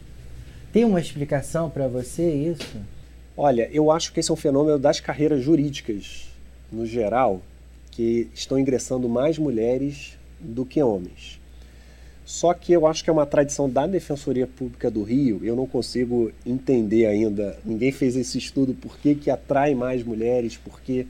Tem 0.73 0.85
uma 0.85 1.00
explicação 1.00 1.71
para 1.71 1.88
você 1.88 2.29
isso? 2.33 2.76
Olha, 3.37 3.69
eu 3.73 3.90
acho 3.90 4.12
que 4.12 4.21
esse 4.21 4.31
é 4.31 4.35
um 4.35 4.37
fenômeno 4.37 4.79
das 4.79 5.00
carreiras 5.00 5.43
jurídicas, 5.43 6.29
no 6.71 6.85
geral, 6.85 7.40
que 7.90 8.29
estão 8.35 8.59
ingressando 8.59 9.09
mais 9.09 9.38
mulheres 9.38 10.19
do 10.38 10.64
que 10.64 10.83
homens. 10.83 11.40
Só 12.31 12.55
que 12.55 12.73
eu 12.73 12.87
acho 12.87 13.03
que 13.03 13.11
é 13.11 13.13
uma 13.13 13.27
tradição 13.27 13.69
da 13.69 13.89
Defensoria 13.89 14.47
Pública 14.47 14.89
do 14.89 15.03
Rio, 15.03 15.41
eu 15.43 15.57
não 15.57 15.67
consigo 15.67 16.31
entender 16.47 17.07
ainda, 17.07 17.59
ninguém 17.65 17.91
fez 17.91 18.15
esse 18.15 18.39
estudo, 18.39 18.73
por 18.73 18.97
que, 18.99 19.17
que 19.17 19.29
atrai 19.29 19.75
mais 19.75 20.05
mulheres, 20.05 20.57
porque, 20.57 21.09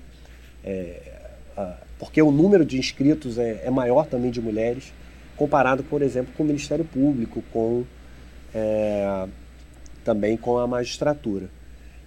é, 0.64 1.20
a, 1.54 1.76
porque 1.98 2.22
o 2.22 2.30
número 2.30 2.64
de 2.64 2.78
inscritos 2.78 3.36
é, 3.36 3.60
é, 3.66 3.70
maior 3.70 4.06
também 4.06 4.30
de 4.30 4.40
mulheres, 4.40 4.94
comparado, 5.36 5.84
por 5.84 6.00
exemplo, 6.00 6.32
com 6.34 6.42
o 6.42 6.46
Ministério 6.46 6.86
Público, 6.86 7.44
com 7.52 7.84
é, 8.54 9.28
também 10.02 10.38
com 10.38 10.56
a 10.56 10.66
magistratura. 10.66 11.50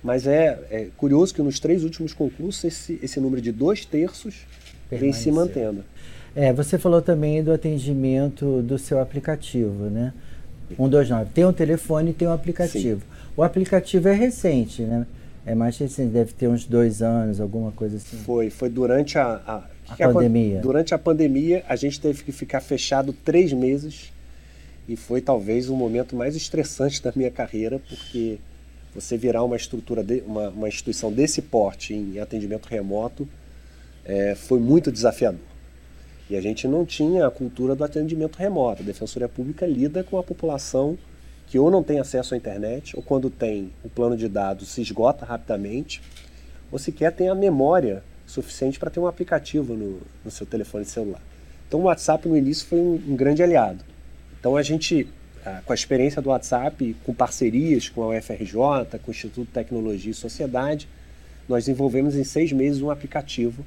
Mas 0.03 0.25
é, 0.25 0.59
é, 0.71 0.87
curioso 0.97 1.35
que 1.35 1.41
nos 1.43 1.59
três 1.59 1.83
últimos 1.83 2.13
concursos 2.13 2.63
esse, 2.63 2.99
esse 3.03 3.19
número 3.19 3.43
de 3.43 3.51
dois 3.51 3.85
terços 3.85 4.47
vem 4.89 5.13
se 5.13 5.31
mantendo. 5.31 5.85
É, 6.35 6.51
você 6.51 6.77
falou 6.77 7.01
também 7.01 7.43
do 7.43 7.51
atendimento 7.51 8.61
do 8.61 8.77
seu 8.77 8.99
aplicativo, 8.99 9.89
né? 9.89 10.13
129. 10.75 11.29
Tem 11.31 11.45
um 11.45 11.53
telefone 11.53 12.11
e 12.11 12.13
tem 12.13 12.27
um 12.27 12.33
aplicativo. 12.33 13.01
Sim. 13.01 13.07
O 13.37 13.43
aplicativo 13.43 14.07
é 14.07 14.13
recente, 14.13 14.81
né? 14.81 15.05
É 15.45 15.53
mais 15.53 15.77
recente, 15.77 16.11
deve 16.11 16.33
ter 16.33 16.47
uns 16.47 16.65
dois 16.65 17.01
anos, 17.01 17.39
alguma 17.39 17.71
coisa 17.71 17.97
assim. 17.97 18.17
Foi, 18.17 18.49
foi 18.49 18.69
durante 18.69 19.17
a, 19.17 19.41
a, 19.45 19.63
a 19.89 20.09
pandemia. 20.09 20.61
Durante 20.61 20.93
a 20.93 20.97
pandemia, 20.97 21.63
a 21.67 21.75
gente 21.75 21.99
teve 21.99 22.23
que 22.23 22.31
ficar 22.31 22.61
fechado 22.61 23.13
três 23.13 23.51
meses 23.51 24.11
e 24.87 24.95
foi 24.95 25.21
talvez 25.21 25.69
o 25.69 25.75
momento 25.75 26.15
mais 26.15 26.35
estressante 26.35 27.01
da 27.03 27.11
minha 27.15 27.29
carreira, 27.29 27.79
porque 27.89 28.39
você 28.95 29.17
virar 29.17 29.43
uma 29.43 29.55
estrutura, 29.55 30.03
de, 30.03 30.23
uma, 30.25 30.49
uma 30.49 30.67
instituição 30.67 31.11
desse 31.11 31.41
porte 31.41 31.93
em 31.93 32.19
atendimento 32.19 32.67
remoto 32.67 33.27
é, 34.05 34.35
foi 34.35 34.59
muito 34.59 34.91
desafiador. 34.91 35.52
E 36.29 36.35
a 36.35 36.41
gente 36.41 36.67
não 36.67 36.85
tinha 36.85 37.27
a 37.27 37.31
cultura 37.31 37.75
do 37.75 37.83
atendimento 37.83 38.37
remoto. 38.37 38.81
A 38.81 38.85
Defensoria 38.85 39.27
Pública 39.27 39.65
lida 39.65 40.03
com 40.03 40.17
a 40.17 40.23
população 40.23 40.97
que 41.53 41.59
ou 41.59 41.69
não 41.69 41.83
tem 41.83 41.99
acesso 41.99 42.33
à 42.33 42.37
internet, 42.37 42.95
ou 42.95 43.03
quando 43.03 43.29
tem, 43.29 43.71
o 43.83 43.89
plano 43.89 44.17
de 44.17 44.27
dados 44.27 44.69
se 44.69 44.81
esgota 44.81 45.23
rapidamente, 45.23 46.01
ou 46.71 46.79
sequer 46.79 47.11
tem 47.11 47.29
a 47.29 47.35
memória 47.35 48.03
suficiente 48.25 48.79
para 48.79 48.89
ter 48.89 48.99
um 48.99 49.05
aplicativo 49.05 49.75
no, 49.75 50.01
no, 50.25 50.31
seu 50.31 50.47
telefone 50.47 50.85
celular. 50.85 51.21
Então 51.67 51.81
o 51.81 51.83
WhatsApp 51.83 52.27
no 52.27 52.35
início 52.35 52.65
foi 52.65 52.79
um, 52.79 52.93
um 53.09 53.15
grande 53.15 53.43
aliado. 53.43 53.83
Então 54.39 54.57
a 54.57 54.63
gente, 54.63 55.07
ah, 55.45 55.61
com 55.63 55.71
a 55.71 55.75
experiência 55.75 56.21
do 56.21 56.29
WhatsApp, 56.29 56.95
com 57.05 57.13
parcerias 57.13 57.87
com 57.87 58.01
a 58.01 58.17
UFRJ, 58.17 58.99
com 59.03 59.09
o 59.09 59.11
Instituto 59.11 59.45
de 59.45 59.53
Tecnologia 59.53 60.09
e 60.09 60.15
Sociedade, 60.15 60.87
nós 61.47 61.65
desenvolvemos 61.65 62.15
em 62.15 62.23
seis 62.23 62.51
meses 62.51 62.81
um 62.81 62.89
aplicativo 62.89 63.63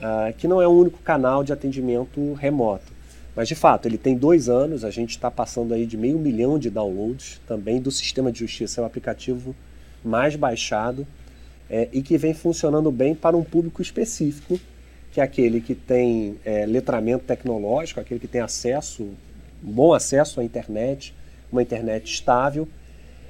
uh, 0.00 0.32
que 0.36 0.48
não 0.48 0.60
é 0.60 0.66
o 0.66 0.70
único 0.70 0.98
canal 0.98 1.42
de 1.44 1.52
atendimento 1.52 2.32
remoto. 2.34 2.92
Mas 3.34 3.48
de 3.48 3.54
fato, 3.54 3.86
ele 3.86 3.98
tem 3.98 4.16
dois 4.16 4.48
anos, 4.48 4.84
a 4.84 4.90
gente 4.90 5.10
está 5.10 5.30
passando 5.30 5.74
aí 5.74 5.84
de 5.84 5.96
meio 5.96 6.18
milhão 6.18 6.58
de 6.58 6.70
downloads 6.70 7.40
também 7.46 7.80
do 7.80 7.90
sistema 7.90 8.32
de 8.32 8.38
justiça, 8.38 8.80
é 8.80 8.82
o 8.82 8.86
aplicativo 8.86 9.54
mais 10.02 10.36
baixado 10.36 11.06
é, 11.68 11.88
e 11.92 12.00
que 12.00 12.16
vem 12.16 12.32
funcionando 12.32 12.90
bem 12.90 13.14
para 13.14 13.36
um 13.36 13.44
público 13.44 13.82
específico, 13.82 14.58
que 15.12 15.20
é 15.20 15.22
aquele 15.22 15.60
que 15.60 15.74
tem 15.74 16.36
é, 16.44 16.64
letramento 16.64 17.24
tecnológico, 17.24 18.00
aquele 18.00 18.20
que 18.20 18.28
tem 18.28 18.40
acesso 18.40 19.10
bom 19.60 19.92
acesso 19.92 20.40
à 20.40 20.44
internet, 20.44 21.14
uma 21.50 21.62
internet 21.62 22.12
estável 22.12 22.68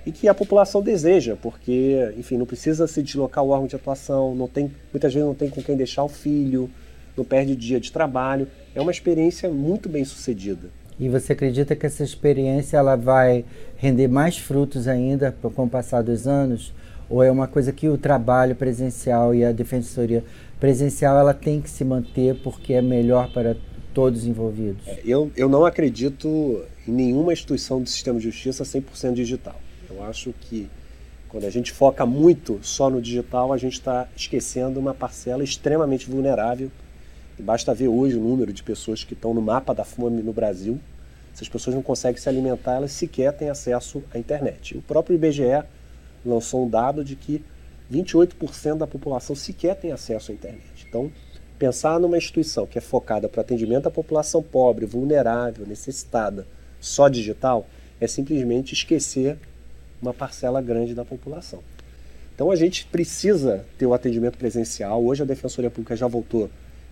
e 0.06 0.12
que 0.12 0.28
a 0.28 0.34
população 0.34 0.80
deseja, 0.80 1.36
porque, 1.42 2.14
enfim, 2.16 2.36
não 2.38 2.46
precisa 2.46 2.86
se 2.86 3.02
deslocar 3.02 3.42
o 3.42 3.48
órgão 3.48 3.66
de 3.66 3.74
atuação, 3.74 4.36
não 4.36 4.46
tem, 4.46 4.70
muitas 4.92 5.12
vezes 5.12 5.26
não 5.26 5.34
tem 5.34 5.50
com 5.50 5.60
quem 5.60 5.76
deixar 5.76 6.04
o 6.04 6.08
filho, 6.08 6.70
não 7.16 7.24
perde 7.24 7.56
dia 7.56 7.80
de 7.80 7.90
trabalho. 7.90 8.46
É 8.72 8.80
uma 8.80 8.92
experiência 8.92 9.50
muito 9.50 9.88
bem 9.88 10.04
sucedida. 10.04 10.70
E 10.98 11.08
você 11.08 11.32
acredita 11.32 11.74
que 11.74 11.84
essa 11.84 12.04
experiência 12.04 12.76
ela 12.76 12.94
vai 12.94 13.44
render 13.76 14.06
mais 14.06 14.38
frutos 14.38 14.86
ainda 14.86 15.32
com 15.32 15.64
o 15.64 15.68
passar 15.68 16.02
dos 16.02 16.28
anos? 16.28 16.72
Ou 17.10 17.22
é 17.22 17.30
uma 17.30 17.48
coisa 17.48 17.72
que 17.72 17.88
o 17.88 17.98
trabalho 17.98 18.54
presencial 18.54 19.34
e 19.34 19.44
a 19.44 19.50
defensoria 19.50 20.24
presencial 20.60 21.18
ela 21.18 21.34
tem 21.34 21.60
que 21.60 21.68
se 21.68 21.84
manter 21.84 22.36
porque 22.42 22.74
é 22.74 22.80
melhor 22.80 23.32
para 23.32 23.56
todos 23.92 24.24
envolvidos? 24.24 24.86
É, 24.86 25.00
eu, 25.04 25.30
eu 25.36 25.48
não 25.48 25.64
acredito 25.66 26.64
em 26.86 26.92
nenhuma 26.92 27.32
instituição 27.32 27.82
do 27.82 27.88
sistema 27.88 28.18
de 28.18 28.24
justiça 28.24 28.64
100% 28.64 29.12
digital. 29.12 29.56
Eu 29.88 30.02
acho 30.04 30.32
que 30.40 30.68
quando 31.28 31.44
a 31.44 31.50
gente 31.50 31.72
foca 31.72 32.06
muito 32.06 32.58
só 32.62 32.88
no 32.88 33.00
digital, 33.00 33.52
a 33.52 33.56
gente 33.56 33.74
está 33.74 34.08
esquecendo 34.16 34.78
uma 34.78 34.94
parcela 34.94 35.42
extremamente 35.42 36.08
vulnerável. 36.08 36.70
E 37.38 37.42
basta 37.42 37.74
ver 37.74 37.88
hoje 37.88 38.16
o 38.16 38.20
número 38.20 38.52
de 38.52 38.62
pessoas 38.62 39.04
que 39.04 39.14
estão 39.14 39.34
no 39.34 39.42
mapa 39.42 39.74
da 39.74 39.84
fome 39.84 40.22
no 40.22 40.32
Brasil. 40.32 40.80
Essas 41.34 41.48
pessoas 41.48 41.74
não 41.74 41.82
conseguem 41.82 42.20
se 42.20 42.28
alimentar, 42.28 42.76
elas 42.76 42.92
sequer 42.92 43.32
têm 43.32 43.50
acesso 43.50 44.02
à 44.12 44.18
internet. 44.18 44.76
O 44.76 44.82
próprio 44.82 45.14
IBGE 45.14 45.62
lançou 46.24 46.64
um 46.64 46.70
dado 46.70 47.04
de 47.04 47.14
que 47.14 47.44
28% 47.92 48.78
da 48.78 48.86
população 48.86 49.36
sequer 49.36 49.76
tem 49.76 49.92
acesso 49.92 50.32
à 50.32 50.34
internet. 50.34 50.86
Então, 50.88 51.12
Pensar 51.58 51.98
numa 51.98 52.18
instituição 52.18 52.66
que 52.66 52.76
é 52.76 52.82
focada 52.82 53.30
para 53.30 53.40
atendimento 53.40 53.86
à 53.86 53.90
população 53.90 54.42
pobre, 54.42 54.84
vulnerável, 54.84 55.66
necessitada, 55.66 56.46
só 56.78 57.08
digital, 57.08 57.66
é 57.98 58.06
simplesmente 58.06 58.74
esquecer 58.74 59.38
uma 60.00 60.14
parcela 60.14 60.60
grande 60.60 60.94
da 60.94 61.04
população. 61.04 61.62
Então 62.34 62.50
a 62.50 62.56
gente 62.56 62.86
precisa 62.86 63.64
ter 63.78 63.86
o 63.86 63.94
atendimento 63.94 64.36
presencial. 64.36 65.02
Hoje 65.02 65.22
a 65.22 65.26
Defensoria 65.26 65.70
Pública 65.70 65.96
já 65.96 66.06
voltou, 66.06 66.50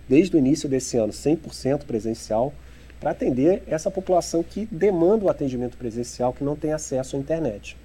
desde 0.09 0.35
o 0.35 0.39
início 0.39 0.67
desse 0.67 0.97
ano, 0.97 1.13
100% 1.13 1.83
presencial, 1.83 2.53
para 2.99 3.11
atender 3.11 3.61
essa 3.67 3.91
população 3.91 4.41
que 4.41 4.65
demanda 4.71 5.25
o 5.25 5.29
atendimento 5.29 5.77
presencial, 5.77 6.33
que 6.33 6.43
não 6.43 6.55
tem 6.55 6.73
acesso 6.73 7.15
à 7.15 7.19
internet. 7.19 7.77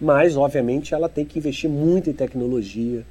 Mas, 0.00 0.36
obviamente, 0.36 0.92
ela 0.92 1.08
tem 1.08 1.24
que 1.24 1.38
investir 1.38 1.70
muito 1.70 2.10
em 2.10 2.12
tecnologia, 2.12 3.06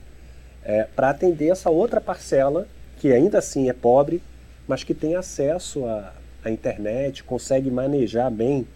é, 0.63 0.83
para 0.95 1.09
atender 1.09 1.49
essa 1.49 1.69
outra 1.69 1.99
parcela, 1.99 2.67
que 2.97 3.11
ainda 3.11 3.39
assim 3.39 3.69
é 3.69 3.73
pobre, 3.73 4.21
mas 4.67 4.83
que 4.83 4.93
tem 4.93 5.15
acesso 5.15 5.85
à, 5.85 6.13
à 6.43 6.51
internet, 6.51 7.23
consegue 7.23 7.71
manejar 7.71 8.29
bem 8.29 8.67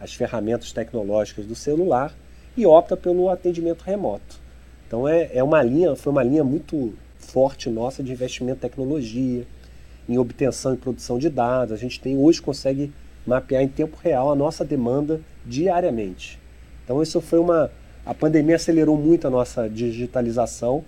as 0.00 0.14
ferramentas 0.14 0.72
tecnológicas 0.72 1.46
do 1.46 1.54
celular 1.54 2.14
e 2.56 2.66
opta 2.66 2.96
pelo 2.96 3.28
atendimento 3.28 3.82
remoto. 3.82 4.40
Então 4.86 5.06
é, 5.06 5.30
é 5.32 5.42
uma 5.42 5.62
linha, 5.62 5.94
foi 5.94 6.10
uma 6.10 6.22
linha 6.22 6.42
muito 6.42 6.94
forte 7.18 7.68
nossa 7.68 8.02
de 8.02 8.10
investimento 8.10 8.58
em 8.58 8.68
tecnologia, 8.68 9.46
em 10.08 10.18
obtenção 10.18 10.74
e 10.74 10.76
produção 10.76 11.18
de 11.18 11.28
dados. 11.28 11.72
A 11.72 11.76
gente 11.76 12.00
tem 12.00 12.16
hoje 12.16 12.42
consegue 12.42 12.92
mapear 13.26 13.62
em 13.62 13.68
tempo 13.68 13.96
real 14.02 14.32
a 14.32 14.34
nossa 14.34 14.64
demanda 14.64 15.20
diariamente. 15.46 16.40
Então 16.84 17.02
isso 17.02 17.20
foi 17.20 17.38
uma 17.38 17.70
a 18.04 18.14
pandemia 18.14 18.56
acelerou 18.56 18.96
muito 18.96 19.26
a 19.26 19.30
nossa 19.30 19.68
digitalização, 19.68 20.82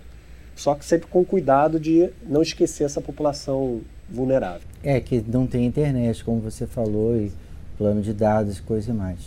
só 0.55 0.75
que 0.75 0.83
sempre 0.83 1.07
com 1.07 1.23
cuidado 1.23 1.79
de 1.79 2.09
não 2.27 2.41
esquecer 2.41 2.83
essa 2.83 2.99
população 2.99 3.81
vulnerável. 4.09 4.67
É 4.83 4.99
que 4.99 5.23
não 5.27 5.47
tem 5.47 5.65
internet, 5.65 6.23
como 6.23 6.41
você 6.41 6.67
falou, 6.67 7.15
e 7.15 7.31
plano 7.77 8.01
de 8.01 8.13
dados, 8.13 8.59
coisa 8.59 8.91
e 8.91 8.93
mais. 8.93 9.19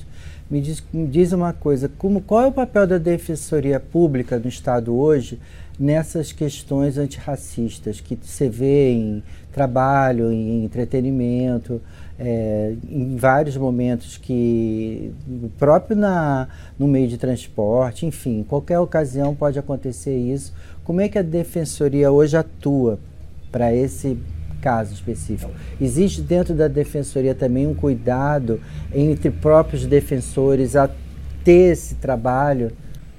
Me 0.50 0.60
diz, 0.60 0.82
me 0.92 1.06
diz 1.06 1.32
uma 1.32 1.52
coisa, 1.52 1.90
como, 1.98 2.20
qual 2.20 2.42
é 2.42 2.46
o 2.46 2.52
papel 2.52 2.86
da 2.86 2.98
Defensoria 2.98 3.80
Pública 3.80 4.38
no 4.38 4.48
Estado 4.48 4.96
hoje 4.96 5.40
nessas 5.78 6.32
questões 6.32 6.96
antirracistas 6.96 8.00
que 8.00 8.16
você 8.20 8.48
vê 8.48 8.92
em 8.92 9.22
trabalho, 9.52 10.32
em 10.32 10.64
entretenimento, 10.64 11.80
é, 12.18 12.74
em 12.88 13.16
vários 13.16 13.56
momentos 13.56 14.16
que 14.16 15.12
próprio 15.58 15.96
na, 15.96 16.48
no 16.78 16.88
meio 16.88 17.08
de 17.08 17.18
transporte, 17.18 18.06
enfim, 18.06 18.40
em 18.40 18.44
qualquer 18.44 18.78
ocasião 18.78 19.34
pode 19.34 19.58
acontecer 19.58 20.16
isso. 20.16 20.54
Como 20.84 21.00
é 21.00 21.08
que 21.08 21.18
a 21.18 21.22
defensoria 21.22 22.10
hoje 22.10 22.36
atua 22.36 22.98
para 23.50 23.74
esse 23.74 24.18
caso 24.66 24.92
específico? 24.92 25.52
Existe 25.80 26.20
dentro 26.20 26.52
da 26.52 26.66
defensoria 26.66 27.36
também 27.36 27.68
um 27.68 27.74
cuidado 27.74 28.60
entre 28.92 29.30
próprios 29.30 29.86
defensores 29.86 30.74
a 30.74 30.90
ter 31.44 31.70
esse 31.70 31.94
trabalho? 31.94 32.72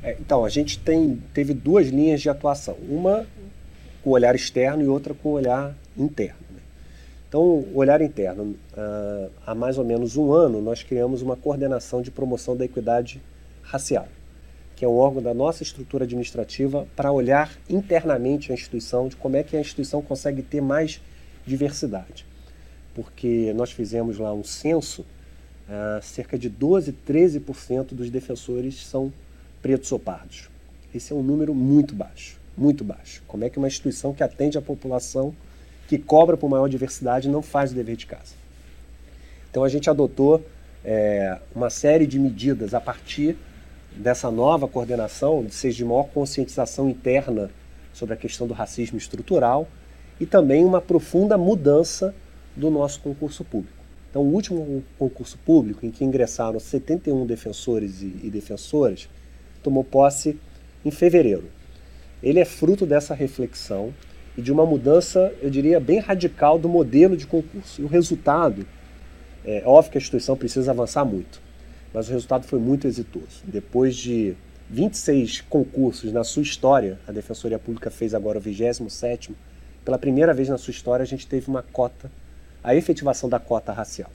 É, 0.04 0.18
então, 0.20 0.44
a 0.44 0.50
gente 0.50 0.77
tem, 0.77 1.24
teve 1.34 1.54
duas 1.54 1.88
linhas 1.88 2.20
de 2.20 2.30
atuação. 2.30 2.75
Uma 2.89 3.25
com 4.04 4.10
o 4.10 4.13
olhar 4.13 4.36
externo 4.36 4.84
e 4.84 4.89
outra 4.89 5.13
com 5.13 5.30
o 5.30 5.32
olhar 5.32 5.74
interno. 5.98 6.36
Então, 7.30 7.42
o 7.42 7.77
olhar 7.77 8.01
interno, 8.01 8.56
uh, 8.74 9.32
há 9.46 9.56
mais 9.56 9.77
ou 9.77 9.86
menos 9.86 10.18
um 10.18 10.34
ano, 10.34 10.62
nós 10.62 10.84
criamos 10.84 11.22
uma 11.22 11.38
coordenação 11.38 12.01
de 12.01 12.12
promoção 12.12 12.58
da 12.58 12.66
equidade 12.66 13.22
racial, 13.62 14.08
que 14.75 14.84
é 14.84 14.88
um 14.88 14.98
órgão 14.98 15.22
da 15.22 15.34
nossa 15.34 15.63
estrutura 15.63 16.04
administrativa 16.04 16.86
para 16.94 17.12
olhar 17.12 17.51
internamente 17.70 18.51
a 18.51 18.54
instituição, 18.54 19.08
de 19.08 19.16
como 19.16 19.38
é 19.38 19.44
que 19.44 19.56
a 19.56 19.62
instituição 19.62 20.01
consegue 20.01 20.42
ter 20.42 20.62
mais 20.62 21.01
diversidade. 21.48 22.25
Porque 22.94 23.54
nós 23.56 23.72
fizemos 23.72 24.18
lá 24.18 24.34
um 24.34 24.44
censo, 24.44 25.01
uh, 25.01 26.01
cerca 26.04 26.38
de 26.38 26.50
12, 26.50 26.94
13% 27.08 27.94
dos 27.94 28.10
defensores 28.10 28.86
são 28.86 29.12
pretos 29.62 29.92
ou 29.92 30.00
pardos. 30.00 30.50
Esse 30.94 31.13
é 31.13 31.16
um 31.16 31.24
número 31.24 31.54
muito 31.54 31.96
baixo, 31.96 32.39
muito 32.58 32.84
baixo. 32.84 33.24
Como 33.27 33.44
é 33.44 33.50
que 33.50 33.58
uma 33.58 33.68
instituição 33.68 34.13
que 34.13 34.24
atende 34.24 34.58
a 34.58 34.62
população 34.62 35.34
que 35.88 35.98
cobra 35.98 36.36
por 36.36 36.50
maior 36.50 36.68
diversidade 36.68 37.30
não 37.30 37.42
faz 37.42 37.72
o 37.72 37.75
dever 37.75 37.96
de 37.96 38.06
casa. 38.06 38.36
Então 39.50 39.63
a 39.63 39.70
gente 39.70 39.89
adotou 39.89 40.46
é, 40.84 41.39
uma 41.56 41.70
série 41.70 42.06
de 42.06 42.20
medidas 42.20 42.74
a 42.74 42.82
partir 42.82 43.38
dessa 43.96 44.30
nova 44.30 44.68
coordenação, 44.68 45.44
de 45.44 45.54
seja 45.54 45.77
de 45.77 45.86
maior 45.86 46.04
conscientização 46.10 46.89
interna 46.89 47.50
sobre 47.94 48.13
a 48.13 48.18
questão 48.18 48.46
do 48.46 48.54
racismo 48.54 48.98
estrutural 48.98 49.68
e 50.20 50.26
também 50.26 50.66
uma 50.66 50.82
profunda 50.82 51.38
mudança 51.38 52.14
do 52.56 52.70
nosso 52.70 53.00
concurso 53.02 53.44
público. 53.44 53.78
Então, 54.10 54.22
o 54.24 54.34
último 54.34 54.84
concurso 54.98 55.38
público, 55.40 55.86
em 55.86 55.92
que 55.92 56.04
ingressaram 56.04 56.60
71 56.60 57.26
defensores 57.26 58.02
e, 58.02 58.16
e 58.24 58.30
defensoras, 58.30 59.08
tomou 59.62 59.84
posse 59.84 60.39
em 60.84 60.91
fevereiro. 60.91 61.46
Ele 62.24 62.39
é 62.39 62.46
fruto 62.46 62.86
dessa 62.86 63.13
reflexão 63.13 63.94
e 64.36 64.41
de 64.41 64.52
uma 64.52 64.65
mudança, 64.65 65.34
eu 65.41 65.50
diria, 65.50 65.80
bem 65.80 66.00
radical 66.00 66.58
do 66.58 66.70
modelo 66.70 67.15
de 67.15 67.28
concurso. 67.28 67.82
E 67.82 67.84
o 67.84 67.88
resultado, 67.88 68.65
é 69.46 69.62
óbvio 69.65 69.91
que 69.91 69.98
a 69.98 70.02
instituição 70.02 70.36
precisa 70.36 70.72
avançar 70.72 71.06
muito, 71.06 71.41
mas 71.94 72.08
o 72.08 72.12
resultado 72.12 72.46
foi 72.46 72.60
muito 72.60 72.88
exitoso. 72.88 73.44
Depois 73.46 73.96
de 73.96 74.36
26 74.70 75.41
concursos 75.41 76.12
na 76.12 76.24
sua 76.24 76.44
história, 76.44 77.00
a 77.08 77.12
Defensoria 77.12 77.60
Pública 77.60 77.89
fez 77.89 78.13
agora 78.13 78.38
o 78.38 78.41
27 78.41 79.36
pela 79.88 79.97
primeira 79.97 80.34
vez 80.34 80.50
na 80.50 80.58
sua 80.58 80.71
história 80.71 81.02
a 81.02 81.08
gente 81.08 81.26
teve 81.26 81.47
uma 81.47 81.63
cota, 81.63 82.12
a 82.62 82.76
efetivação 82.76 83.30
da 83.30 83.39
cota 83.39 83.71
racial. 83.71 84.12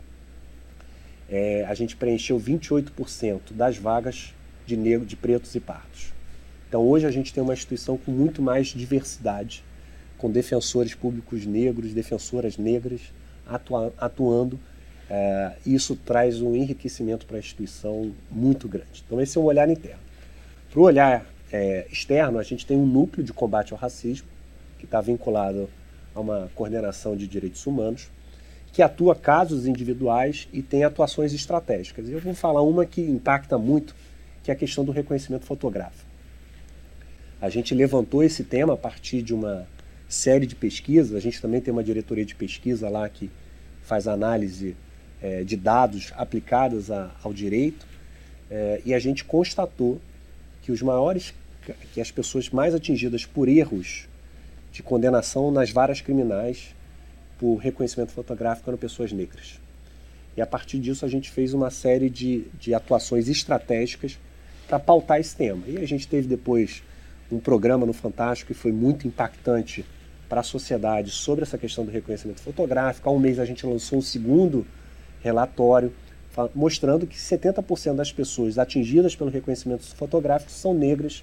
É, 1.31 1.65
a 1.67 1.73
gente 1.73 1.97
preencheu 1.97 2.39
28% 2.39 3.55
das 3.55 3.79
vagas 3.79 4.35
de 4.67 4.77
negros, 4.77 5.09
de 5.09 5.17
pretos 5.17 5.55
e 5.55 5.61
pardos. 5.61 6.13
Então 6.69 6.87
hoje 6.87 7.07
a 7.07 7.11
gente 7.11 7.33
tem 7.33 7.43
uma 7.43 7.55
instituição 7.55 7.97
com 7.97 8.11
muito 8.11 8.43
mais 8.43 8.67
diversidade 8.67 9.65
com 10.19 10.31
defensores 10.31 10.95
públicos 10.95 11.47
negros, 11.47 11.95
defensoras 11.95 12.59
negras 12.59 13.01
atua, 13.47 13.95
atuando. 13.97 14.61
É, 15.09 15.53
isso 15.65 15.97
traz 15.97 16.43
um 16.43 16.55
enriquecimento 16.55 17.25
para 17.25 17.37
a 17.37 17.41
instituição 17.41 18.13
muito 18.31 18.69
grande. 18.69 19.03
Então, 19.07 19.19
esse 19.23 19.39
é 19.39 19.41
um 19.41 19.45
olhar 19.45 19.71
interno. 19.71 20.03
Para 20.71 20.81
o 20.81 20.83
olhar 20.83 21.27
é, 21.51 21.87
externo, 21.91 22.39
a 22.39 22.43
gente 22.43 22.67
tem 22.67 22.77
um 22.77 22.87
núcleo 22.87 23.25
de 23.25 23.33
combate 23.33 23.73
ao 23.73 23.79
racismo, 23.79 24.29
que 24.83 24.87
está 24.87 25.01
vinculado 25.01 25.71
a 26.13 26.19
uma 26.19 26.51
coordenação 26.57 27.17
de 27.17 27.29
direitos 27.29 27.65
humanos, 27.69 28.11
que 28.73 28.83
atua 28.83 29.15
casos 29.15 29.65
individuais 29.65 30.49
e 30.53 30.61
tem 30.61 30.83
atuações 30.83 31.33
estratégicas. 31.33 32.09
Eu 32.09 32.19
vou 32.19 32.35
falar 32.35 32.63
uma 32.63 32.85
que 32.85 33.01
impacta 33.01 33.57
muito, 33.57 33.95
que 34.43 34.51
é 34.51 34.55
a 34.55 34.57
questão 34.57 34.85
do 34.85 34.91
reconhecimento 34.91 35.45
fotográfico. 35.45 36.11
A 37.41 37.49
gente 37.49 37.77
levantou 37.77 38.25
esse 38.25 38.43
tema 38.43 38.75
a 38.75 38.77
partir 38.77 39.23
de 39.23 39.33
uma 39.33 39.69
série 40.09 40.47
de 40.47 40.57
pesquisas. 40.57 41.15
A 41.15 41.21
gente 41.21 41.41
também 41.41 41.61
tem 41.61 41.71
uma 41.71 41.85
diretoria 41.85 42.25
de 42.25 42.35
pesquisa 42.35 42.89
lá 42.89 43.09
que 43.09 43.31
faz 43.83 44.09
análise 44.09 44.75
é, 45.23 45.45
de 45.45 45.57
dados 45.57 46.13
aplicados 46.17 46.91
a, 46.91 47.13
ao 47.23 47.33
direito. 47.33 47.87
É, 48.51 48.83
e 48.85 48.93
a 48.93 48.99
gente 48.99 49.25
constatou 49.25 50.01
que 50.61 50.73
os 50.73 50.83
maiores, 50.83 51.33
que 51.95 52.01
as 52.01 52.11
pessoas 52.11 52.51
mais 52.51 52.75
atingidas 52.75 53.25
por 53.25 53.49
erros 53.49 54.09
de 54.73 54.83
condenação 54.83 55.51
nas 55.51 55.71
varas 55.71 56.01
criminais 56.01 56.75
por 57.39 57.57
reconhecimento 57.57 58.13
fotográfico 58.13 58.71
eram 58.71 58.79
pessoas 58.79 59.13
negras. 59.13 59.61
E 60.37 60.41
a 60.41 60.47
partir 60.47 60.79
disso 60.79 61.05
a 61.05 61.09
gente 61.09 61.31
fez 61.31 61.53
uma 61.53 61.71
série 61.71 62.09
de, 62.09 62.47
de 62.59 62.73
atuações 62.73 63.29
estratégicas 63.29 64.19
para 64.67 64.81
pautar 64.81 65.21
esse 65.21 65.37
tema. 65.37 65.63
E 65.69 65.77
a 65.77 65.87
gente 65.87 66.09
teve 66.09 66.27
depois 66.27 66.83
um 67.31 67.39
programa 67.39 67.85
no 67.85 67.93
Fantástico 67.93 68.53
que 68.53 68.59
foi 68.59 68.73
muito 68.73 69.07
impactante 69.07 69.85
para 70.29 70.41
a 70.41 70.45
sociedade 70.45 71.11
sobre 71.11 71.43
essa 71.43 71.59
questão 71.59 71.85
do 71.85 71.91
reconhecimento 71.91 72.41
fotográfico. 72.41 73.09
Há 73.09 73.13
um 73.13 73.19
mês 73.19 73.39
a 73.39 73.45
gente 73.45 73.67
lançou 73.67 73.99
um 73.99 74.03
segundo 74.03 74.67
relatório 75.21 75.93
mostrando 76.55 77.07
que 77.07 77.17
70% 77.17 77.95
das 77.95 78.11
pessoas 78.11 78.59
atingidas 78.59 79.15
pelo 79.15 79.29
reconhecimento 79.29 79.85
fotográfico 79.95 80.51
são 80.51 80.73
negras, 80.73 81.23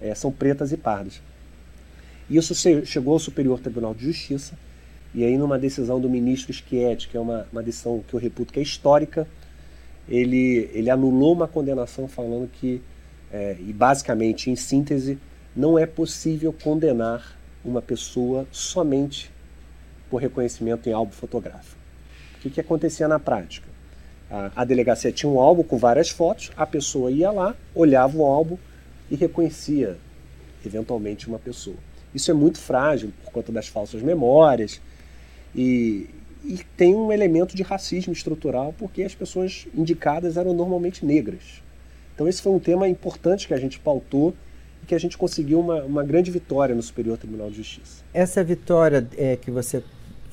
é, 0.00 0.14
são 0.14 0.32
pretas 0.32 0.72
e 0.72 0.78
pardas. 0.78 1.20
Isso 2.30 2.54
chegou 2.86 3.14
ao 3.14 3.18
Superior 3.18 3.58
Tribunal 3.58 3.92
de 3.92 4.04
Justiça 4.04 4.56
e 5.12 5.24
aí 5.24 5.36
numa 5.36 5.58
decisão 5.58 6.00
do 6.00 6.08
ministro 6.08 6.52
Schietti, 6.52 7.08
que 7.08 7.16
é 7.16 7.20
uma, 7.20 7.44
uma 7.50 7.62
decisão 7.62 8.04
que 8.06 8.14
eu 8.14 8.20
reputo 8.20 8.52
que 8.52 8.60
é 8.60 8.62
histórica, 8.62 9.26
ele, 10.08 10.70
ele 10.72 10.88
anulou 10.88 11.32
uma 11.32 11.48
condenação 11.48 12.06
falando 12.06 12.48
que, 12.48 12.80
é, 13.32 13.56
e 13.58 13.72
basicamente 13.72 14.48
em 14.48 14.54
síntese, 14.54 15.18
não 15.56 15.76
é 15.76 15.86
possível 15.86 16.52
condenar 16.52 17.36
uma 17.64 17.82
pessoa 17.82 18.46
somente 18.52 19.30
por 20.08 20.20
reconhecimento 20.20 20.88
em 20.88 20.92
álbum 20.92 21.12
fotográfico. 21.12 21.76
O 22.36 22.40
que, 22.42 22.50
que 22.50 22.60
acontecia 22.60 23.08
na 23.08 23.18
prática? 23.18 23.68
A, 24.30 24.52
a 24.54 24.64
delegacia 24.64 25.10
tinha 25.10 25.30
um 25.30 25.40
álbum 25.40 25.64
com 25.64 25.76
várias 25.76 26.10
fotos, 26.10 26.52
a 26.56 26.64
pessoa 26.64 27.10
ia 27.10 27.32
lá, 27.32 27.56
olhava 27.74 28.16
o 28.16 28.24
álbum 28.24 28.56
e 29.10 29.16
reconhecia 29.16 29.98
eventualmente 30.64 31.26
uma 31.26 31.38
pessoa. 31.38 31.76
Isso 32.14 32.30
é 32.30 32.34
muito 32.34 32.58
frágil 32.58 33.12
por 33.24 33.32
conta 33.32 33.52
das 33.52 33.68
falsas 33.68 34.02
memórias 34.02 34.80
e, 35.54 36.08
e 36.44 36.58
tem 36.76 36.94
um 36.94 37.12
elemento 37.12 37.56
de 37.56 37.62
racismo 37.62 38.12
estrutural 38.12 38.74
porque 38.78 39.02
as 39.02 39.14
pessoas 39.14 39.66
indicadas 39.74 40.36
eram 40.36 40.52
normalmente 40.52 41.04
negras. 41.04 41.62
Então 42.14 42.28
esse 42.28 42.42
foi 42.42 42.52
um 42.52 42.58
tema 42.58 42.88
importante 42.88 43.46
que 43.46 43.54
a 43.54 43.58
gente 43.58 43.78
pautou 43.78 44.34
que 44.90 44.94
a 44.96 44.98
gente 44.98 45.16
conseguiu 45.16 45.60
uma, 45.60 45.84
uma 45.84 46.02
grande 46.02 46.32
vitória 46.32 46.74
no 46.74 46.82
Superior 46.82 47.16
Tribunal 47.16 47.48
de 47.48 47.58
Justiça. 47.58 48.02
Essa 48.12 48.42
vitória 48.42 49.06
é, 49.16 49.36
que 49.36 49.48
você 49.48 49.84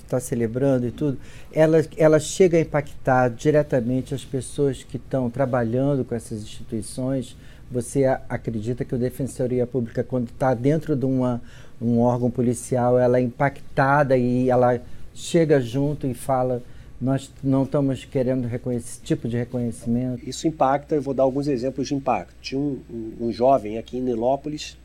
está 0.04 0.20
celebrando 0.20 0.88
e 0.88 0.92
tudo, 0.92 1.20
ela, 1.54 1.86
ela 1.96 2.20
chega 2.20 2.58
a 2.58 2.62
impactar 2.62 3.30
diretamente 3.30 4.16
as 4.16 4.26
pessoas 4.26 4.82
que 4.82 4.98
estão 4.98 5.30
trabalhando 5.30 6.04
com 6.04 6.16
essas 6.16 6.42
instituições? 6.42 7.38
Você 7.70 8.06
acredita 8.28 8.84
que 8.84 8.96
a 8.96 8.98
Defensoria 8.98 9.68
Pública, 9.68 10.04
quando 10.04 10.30
está 10.30 10.56
dentro 10.56 10.96
de 10.96 11.06
uma, 11.06 11.40
um 11.82 12.00
órgão 12.00 12.30
policial, 12.30 12.98
ela 12.98 13.20
é 13.20 13.22
impactada 13.22 14.18
e 14.18 14.50
ela 14.50 14.82
chega 15.14 15.60
junto 15.60 16.08
e 16.08 16.14
fala 16.14 16.62
nós 17.00 17.32
não 17.44 17.64
estamos 17.64 18.06
querendo 18.06 18.50
esse 18.72 19.00
tipo 19.02 19.28
de 19.28 19.38
reconhecimento? 19.38 20.28
Isso 20.28 20.48
impacta, 20.48 20.96
eu 20.96 21.02
vou 21.02 21.14
dar 21.14 21.24
alguns 21.24 21.48
exemplos 21.48 21.88
de 21.88 21.94
impacto. 21.94 22.34
Tinha 22.42 22.60
um, 22.60 22.82
um, 22.90 23.28
um 23.28 23.32
jovem 23.32 23.78
aqui 23.78 23.98
em 23.98 24.02
Nilópolis 24.02 24.76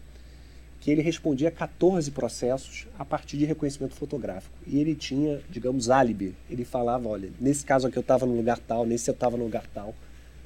que 0.78 0.90
ele 0.90 1.00
respondia 1.00 1.48
a 1.48 1.50
14 1.50 2.10
processos 2.10 2.88
a 2.98 3.04
partir 3.04 3.38
de 3.38 3.44
reconhecimento 3.44 3.94
fotográfico. 3.94 4.54
E 4.66 4.78
ele 4.80 4.96
tinha, 4.96 5.40
digamos, 5.48 5.88
álibi. 5.88 6.34
Ele 6.50 6.64
falava, 6.64 7.08
olha, 7.08 7.30
nesse 7.40 7.64
caso 7.64 7.86
aqui 7.86 7.96
eu 7.96 8.02
estava 8.02 8.26
no 8.26 8.34
lugar 8.34 8.58
tal, 8.58 8.84
nesse 8.84 9.08
eu 9.08 9.14
estava 9.14 9.36
no 9.36 9.44
lugar 9.44 9.64
tal. 9.72 9.94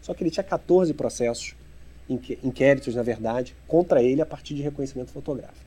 Só 0.03 0.13
que 0.13 0.23
ele 0.23 0.31
tinha 0.31 0.45
14 0.45 0.93
processos, 0.93 1.57
inquéritos, 2.09 2.95
na 2.95 3.03
verdade, 3.03 3.57
contra 3.67 4.03
ele 4.03 4.21
a 4.21 4.27
partir 4.27 4.55
de 4.55 4.63
reconhecimento 4.63 5.11
fotográfico. 5.11 5.67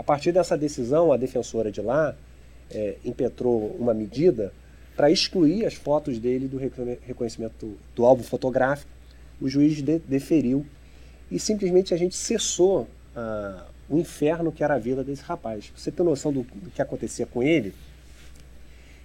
A 0.00 0.02
partir 0.02 0.32
dessa 0.32 0.56
decisão, 0.56 1.12
a 1.12 1.18
defensora 1.18 1.70
de 1.70 1.82
lá 1.82 2.16
é, 2.70 2.96
impetrou 3.04 3.76
uma 3.78 3.92
medida 3.92 4.50
para 4.96 5.10
excluir 5.10 5.66
as 5.66 5.74
fotos 5.74 6.18
dele 6.18 6.48
do 6.48 6.56
reconhecimento 6.56 7.76
do 7.94 8.06
álbum 8.06 8.22
fotográfico. 8.22 8.90
O 9.38 9.46
juiz 9.46 9.82
de, 9.82 9.98
deferiu 9.98 10.64
e 11.30 11.38
simplesmente 11.38 11.92
a 11.92 11.98
gente 11.98 12.16
cessou 12.16 12.88
ah, 13.14 13.66
o 13.90 13.98
inferno 13.98 14.50
que 14.50 14.64
era 14.64 14.76
a 14.76 14.78
vida 14.78 15.04
desse 15.04 15.20
rapaz. 15.22 15.70
Você 15.76 15.92
ter 15.92 16.02
noção 16.02 16.32
do, 16.32 16.44
do 16.44 16.70
que 16.70 16.80
acontecia 16.80 17.26
com 17.26 17.42
ele? 17.42 17.74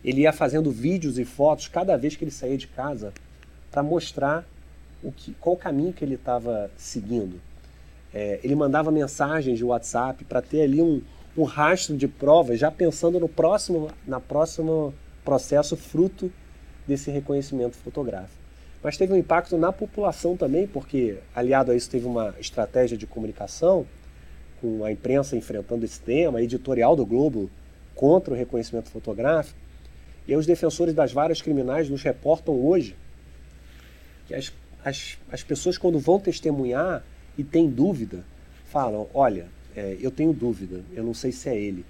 Ele 0.01 0.21
ia 0.21 0.31
fazendo 0.31 0.71
vídeos 0.71 1.19
e 1.19 1.25
fotos 1.25 1.67
cada 1.67 1.97
vez 1.97 2.15
que 2.15 2.23
ele 2.23 2.31
saía 2.31 2.57
de 2.57 2.67
casa 2.67 3.13
para 3.69 3.83
mostrar 3.83 4.47
o 5.03 5.11
que, 5.11 5.33
qual 5.41 5.57
o 5.57 5.59
caminho 5.59 5.91
que 5.91 6.05
ele 6.05 6.15
estava 6.15 6.71
seguindo. 6.77 7.41
É, 8.15 8.39
ele 8.41 8.55
mandava 8.55 8.89
mensagens 8.91 9.57
de 9.57 9.65
WhatsApp 9.65 10.23
para 10.23 10.41
ter 10.41 10.61
ali 10.61 10.81
um, 10.81 11.01
um 11.37 11.43
rastro 11.43 11.97
de 11.97 12.07
provas, 12.07 12.57
já 12.57 12.71
pensando 12.71 13.19
no 13.19 13.27
próximo, 13.27 13.91
na 14.07 14.21
próximo 14.21 14.93
processo 15.25 15.75
fruto 15.75 16.31
desse 16.87 17.11
reconhecimento 17.11 17.75
fotográfico. 17.75 18.41
Mas 18.81 18.95
teve 18.95 19.11
um 19.11 19.17
impacto 19.17 19.57
na 19.57 19.69
população 19.73 20.37
também, 20.37 20.65
porque 20.65 21.17
aliado 21.35 21.71
a 21.71 21.75
isso 21.75 21.89
teve 21.89 22.05
uma 22.05 22.33
estratégia 22.39 22.97
de 22.97 23.05
comunicação 23.05 23.85
com 24.61 24.85
a 24.85 24.91
imprensa 24.93 25.35
enfrentando 25.35 25.83
esse 25.83 25.99
tema, 25.99 26.39
a 26.39 26.41
editorial 26.41 26.95
do 26.95 27.05
Globo 27.05 27.51
contra 27.93 28.33
o 28.33 28.37
reconhecimento 28.37 28.89
fotográfico. 28.89 29.59
E 30.25 30.33
os 30.37 30.45
defensores 30.45 30.93
das 30.93 31.11
varas 31.11 31.41
criminais 31.41 31.89
nos 31.89 32.01
reportam 32.01 32.53
hoje 32.53 32.95
que 34.25 34.33
as, 34.33 34.53
as, 34.85 35.17
as 35.29 35.43
pessoas, 35.43 35.77
quando 35.77 35.99
vão 35.99 36.17
testemunhar 36.17 37.03
e 37.37 37.43
têm 37.43 37.69
dúvida, 37.69 38.23
falam: 38.65 39.07
Olha, 39.13 39.47
é, 39.75 39.97
eu 39.99 40.11
tenho 40.11 40.33
dúvida, 40.33 40.81
eu 40.93 41.03
não 41.03 41.13
sei 41.13 41.31
se 41.31 41.49
é 41.49 41.57
ele. 41.57 41.85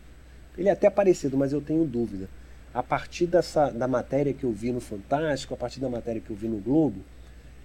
Ele 0.57 0.69
é 0.69 0.71
até 0.71 0.89
parecido, 0.89 1.37
mas 1.37 1.51
eu 1.51 1.61
tenho 1.61 1.85
dúvida. 1.85 2.29
A 2.73 2.83
partir 2.83 3.25
dessa, 3.25 3.69
da 3.69 3.87
matéria 3.87 4.33
que 4.33 4.43
eu 4.43 4.51
vi 4.51 4.71
no 4.71 4.81
Fantástico, 4.81 5.53
a 5.53 5.57
partir 5.57 5.79
da 5.79 5.89
matéria 5.89 6.21
que 6.21 6.29
eu 6.29 6.35
vi 6.35 6.47
no 6.47 6.57
Globo, 6.57 7.01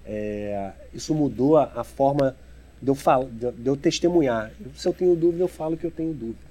é, 0.04 0.72
isso 0.92 1.14
mudou 1.14 1.56
a, 1.56 1.72
a 1.76 1.84
forma 1.84 2.36
de 2.80 2.88
eu, 2.88 2.94
falo, 2.94 3.28
de, 3.28 3.50
de 3.52 3.66
eu 3.66 3.76
testemunhar. 3.76 4.50
Se 4.74 4.88
eu 4.88 4.92
tenho 4.92 5.14
dúvida, 5.14 5.42
eu 5.42 5.48
falo 5.48 5.76
que 5.76 5.84
eu 5.84 5.90
tenho 5.90 6.12
dúvida. 6.12 6.50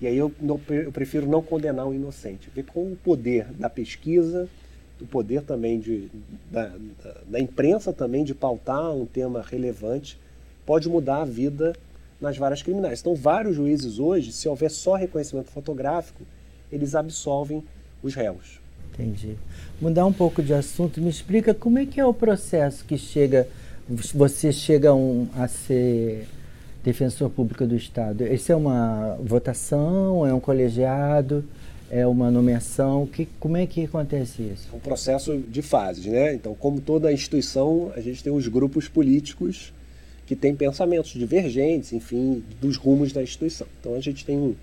E 0.00 0.06
aí 0.06 0.16
eu, 0.16 0.32
eu 0.68 0.92
prefiro 0.92 1.26
não 1.26 1.42
condenar 1.42 1.86
o 1.86 1.94
inocente. 1.94 2.50
Ver 2.54 2.64
com 2.64 2.92
o 2.92 2.96
poder 2.96 3.46
da 3.54 3.70
pesquisa, 3.70 4.48
o 5.00 5.06
poder 5.06 5.42
também 5.42 5.78
de, 5.78 6.10
da, 6.50 6.68
da, 7.02 7.20
da, 7.26 7.40
imprensa 7.40 7.92
também 7.92 8.24
de 8.24 8.34
pautar 8.34 8.92
um 8.92 9.06
tema 9.06 9.42
relevante, 9.42 10.18
pode 10.66 10.88
mudar 10.88 11.22
a 11.22 11.24
vida 11.24 11.72
nas 12.20 12.36
várias 12.36 12.62
criminais. 12.62 13.00
Então, 13.00 13.14
vários 13.14 13.56
juízes 13.56 13.98
hoje, 13.98 14.32
se 14.32 14.48
houver 14.48 14.70
só 14.70 14.94
reconhecimento 14.94 15.50
fotográfico, 15.50 16.22
eles 16.70 16.94
absolvem 16.94 17.62
os 18.02 18.14
réus. 18.14 18.60
Entendi. 18.92 19.36
Mudar 19.80 20.04
um 20.04 20.12
pouco 20.12 20.42
de 20.42 20.52
assunto, 20.52 21.00
me 21.00 21.08
explica 21.08 21.54
como 21.54 21.78
é 21.78 21.86
que 21.86 22.00
é 22.00 22.04
o 22.04 22.12
processo 22.12 22.84
que 22.84 22.98
chega 22.98 23.46
você 23.88 24.52
chega 24.52 24.92
um, 24.92 25.28
a 25.36 25.46
ser 25.46 26.26
defensor 26.82 27.30
público 27.30 27.66
do 27.66 27.76
Estado. 27.76 28.26
Isso 28.26 28.50
é 28.50 28.56
uma 28.56 29.16
votação, 29.22 30.26
é 30.26 30.34
um 30.34 30.40
colegiado, 30.40 31.44
é 31.90 32.06
uma 32.06 32.30
nomeação? 32.30 33.06
Que, 33.06 33.26
como 33.38 33.56
é 33.56 33.66
que 33.66 33.84
acontece 33.84 34.42
isso? 34.42 34.68
É 34.72 34.76
um 34.76 34.80
processo 34.80 35.38
de 35.38 35.62
fases, 35.62 36.06
né? 36.06 36.34
Então, 36.34 36.54
como 36.54 36.80
toda 36.80 37.12
instituição, 37.12 37.92
a 37.94 38.00
gente 38.00 38.22
tem 38.24 38.32
os 38.32 38.48
grupos 38.48 38.88
políticos 38.88 39.72
que 40.26 40.34
têm 40.34 40.54
pensamentos 40.54 41.12
divergentes, 41.12 41.92
enfim, 41.92 42.42
dos 42.60 42.76
rumos 42.76 43.12
da 43.12 43.22
instituição. 43.22 43.66
Então, 43.80 43.94
a 43.94 44.00
gente 44.00 44.24
tem 44.24 44.36
um, 44.36 44.54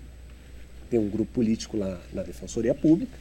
tem 0.90 1.00
um 1.00 1.08
grupo 1.08 1.32
político 1.32 1.76
lá 1.76 1.98
na 2.12 2.22
Defensoria 2.22 2.74
Pública, 2.74 3.12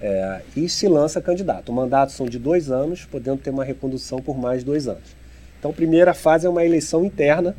é, 0.00 0.42
e 0.56 0.68
se 0.68 0.88
lança 0.88 1.20
candidato. 1.20 1.68
O 1.68 1.72
mandato 1.72 2.12
são 2.12 2.26
de 2.26 2.38
dois 2.38 2.70
anos, 2.70 3.04
podendo 3.04 3.38
ter 3.38 3.50
uma 3.50 3.64
recondução 3.64 4.20
por 4.20 4.36
mais 4.36 4.64
dois 4.64 4.88
anos. 4.88 5.14
Então, 5.58 5.70
a 5.70 5.74
primeira 5.74 6.14
fase 6.14 6.46
é 6.46 6.50
uma 6.50 6.64
eleição 6.64 7.04
interna, 7.04 7.54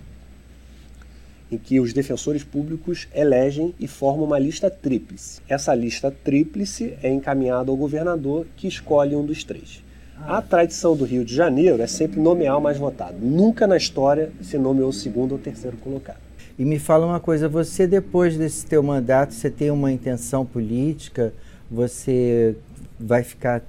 em 1.52 1.58
que 1.58 1.80
os 1.80 1.93
defensores 1.93 2.43
públicos 2.43 3.08
elegem 3.13 3.74
e 3.80 3.88
formam 3.88 4.26
uma 4.26 4.39
lista 4.39 4.69
tríplice. 4.69 5.41
Essa 5.48 5.76
lista 5.76 6.10
tríplice 6.12 6.98
é 7.04 7.10
encaminhada 7.10 7.69
ao 7.69 7.78
governador, 7.78 8.48
que 8.58 8.67
escolhe 8.67 9.15
um 9.15 9.24
dos 9.24 9.43
três. 9.43 9.85
A 10.21 10.41
tradição 10.41 10.95
do 10.95 11.04
Rio 11.04 11.25
de 11.25 11.36
Janeiro 11.36 11.82
é 11.82 11.88
sempre 11.88 12.19
nomear 12.19 12.58
o 12.58 12.62
mais 12.62 12.78
votado. 12.78 13.17
Nunca 13.19 13.67
na 13.67 13.78
história 13.78 14.32
se 14.41 14.58
nomeou 14.58 14.89
o 14.89 14.93
segundo 14.93 15.34
ou 15.34 15.38
terceiro 15.38 15.78
colocado. 15.78 16.17
E 16.58 16.63
me 16.63 16.80
fala 16.80 17.06
uma 17.06 17.19
coisa, 17.19 17.49
você 17.49 17.86
depois 17.86 18.38
desse 18.38 18.65
teu 18.65 18.82
mandato, 18.82 19.34
você 19.34 19.49
tem 19.49 19.69
uma 19.69 19.91
intenção 19.91 20.45
política? 20.45 21.34
Você 21.69 22.56
vai 22.99 23.23
ficar 23.23 23.62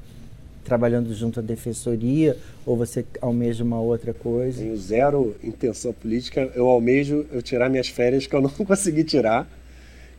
trabalhando 0.65 1.13
junto 1.13 1.41
à 1.41 1.43
defensoria 1.43 2.37
ou 2.65 2.77
você 2.77 3.05
almeja 3.21 3.65
uma 3.65 3.81
outra 3.81 4.15
coisa? 4.15 4.61
Tenho 4.61 4.77
zero 4.77 5.35
intenção 5.43 5.93
política. 5.93 6.51
Eu 6.55 6.69
almejo 6.69 7.27
eu 7.33 7.43
tirar 7.43 7.69
minhas 7.69 7.89
férias 7.89 8.27
que 8.27 8.35
eu 8.35 8.41
não 8.41 8.51
consegui 8.65 9.03
tirar 9.03 9.49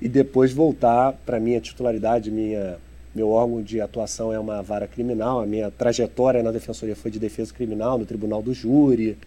e 0.02 0.10
depois 0.10 0.52
voltar 0.52 1.14
para 1.26 1.40
minha 1.40 1.60
titularidade, 1.60 2.30
minha 2.30 2.78
meu 3.18 3.30
órgão 3.32 3.64
de 3.64 3.82
atuação 3.82 4.32
é 4.32 4.38
uma 4.38 4.62
vara 4.62 4.88
criminal. 4.88 5.42
A 5.42 5.46
minha 5.48 5.72
trajetória 5.72 6.44
na 6.44 6.52
defensoria 6.52 6.96
foi 6.96 7.10
de 7.10 7.18
defesa 7.18 7.52
criminal 7.52 7.98
no 7.98 8.06
Tribunal 8.06 8.44
do 8.44 8.54
Júri 8.54 9.18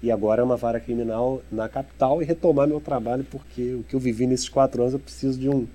e 0.00 0.12
agora 0.12 0.40
é 0.40 0.44
uma 0.44 0.56
vara 0.56 0.78
criminal 0.78 1.42
na 1.50 1.68
capital 1.68 2.22
e 2.22 2.24
retomar 2.24 2.68
meu 2.68 2.80
trabalho 2.80 3.26
porque 3.28 3.74
o 3.74 3.82
que 3.82 3.94
eu 3.96 3.98
vivi 3.98 4.24
nesses 4.24 4.48
quatro 4.48 4.82
anos 4.82 4.94
eu 4.94 5.00
preciso 5.00 5.36
de 5.36 5.48
um 5.48 5.66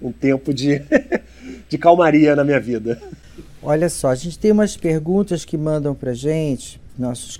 um 0.00 0.10
tempo 0.10 0.52
de, 0.52 0.82
de 1.68 1.78
calmaria 1.78 2.34
na 2.34 2.42
minha 2.42 2.58
vida. 2.58 3.00
Olha 3.62 3.88
só, 3.88 4.08
a 4.08 4.14
gente 4.16 4.36
tem 4.36 4.50
umas 4.50 4.76
perguntas 4.76 5.44
que 5.44 5.56
mandam 5.56 5.94
para 5.94 6.12
gente, 6.12 6.80
nossos 6.98 7.38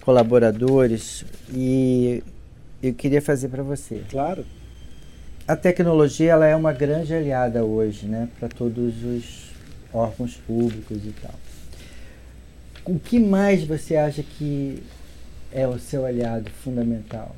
colaboradores, 0.00 1.24
e 1.54 2.24
eu 2.82 2.92
queria 2.92 3.22
fazer 3.22 3.48
para 3.48 3.62
você. 3.62 4.02
Claro. 4.10 4.44
A 5.46 5.54
tecnologia 5.54 6.32
ela 6.32 6.46
é 6.46 6.56
uma 6.56 6.72
grande 6.72 7.14
aliada 7.14 7.64
hoje, 7.64 8.06
né, 8.06 8.28
para 8.38 8.48
todos 8.48 9.02
os 9.04 9.50
órgãos 9.92 10.34
públicos 10.36 10.98
e 11.04 11.12
tal. 11.22 11.34
O 12.84 12.98
que 12.98 13.18
mais 13.18 13.64
você 13.64 13.96
acha 13.96 14.22
que 14.22 14.82
é 15.52 15.66
o 15.66 15.78
seu 15.78 16.04
aliado 16.04 16.50
fundamental? 16.50 17.34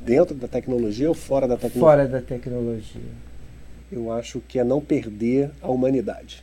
Dentro 0.00 0.34
da 0.34 0.48
tecnologia 0.48 1.08
ou 1.08 1.14
fora 1.14 1.46
da 1.46 1.56
tecnologia? 1.56 1.80
Fora 1.80 2.08
da 2.08 2.20
tecnologia 2.20 3.02
eu 3.92 4.10
acho 4.10 4.40
que 4.40 4.58
é 4.58 4.64
não 4.64 4.80
perder 4.80 5.50
a 5.60 5.70
humanidade. 5.70 6.42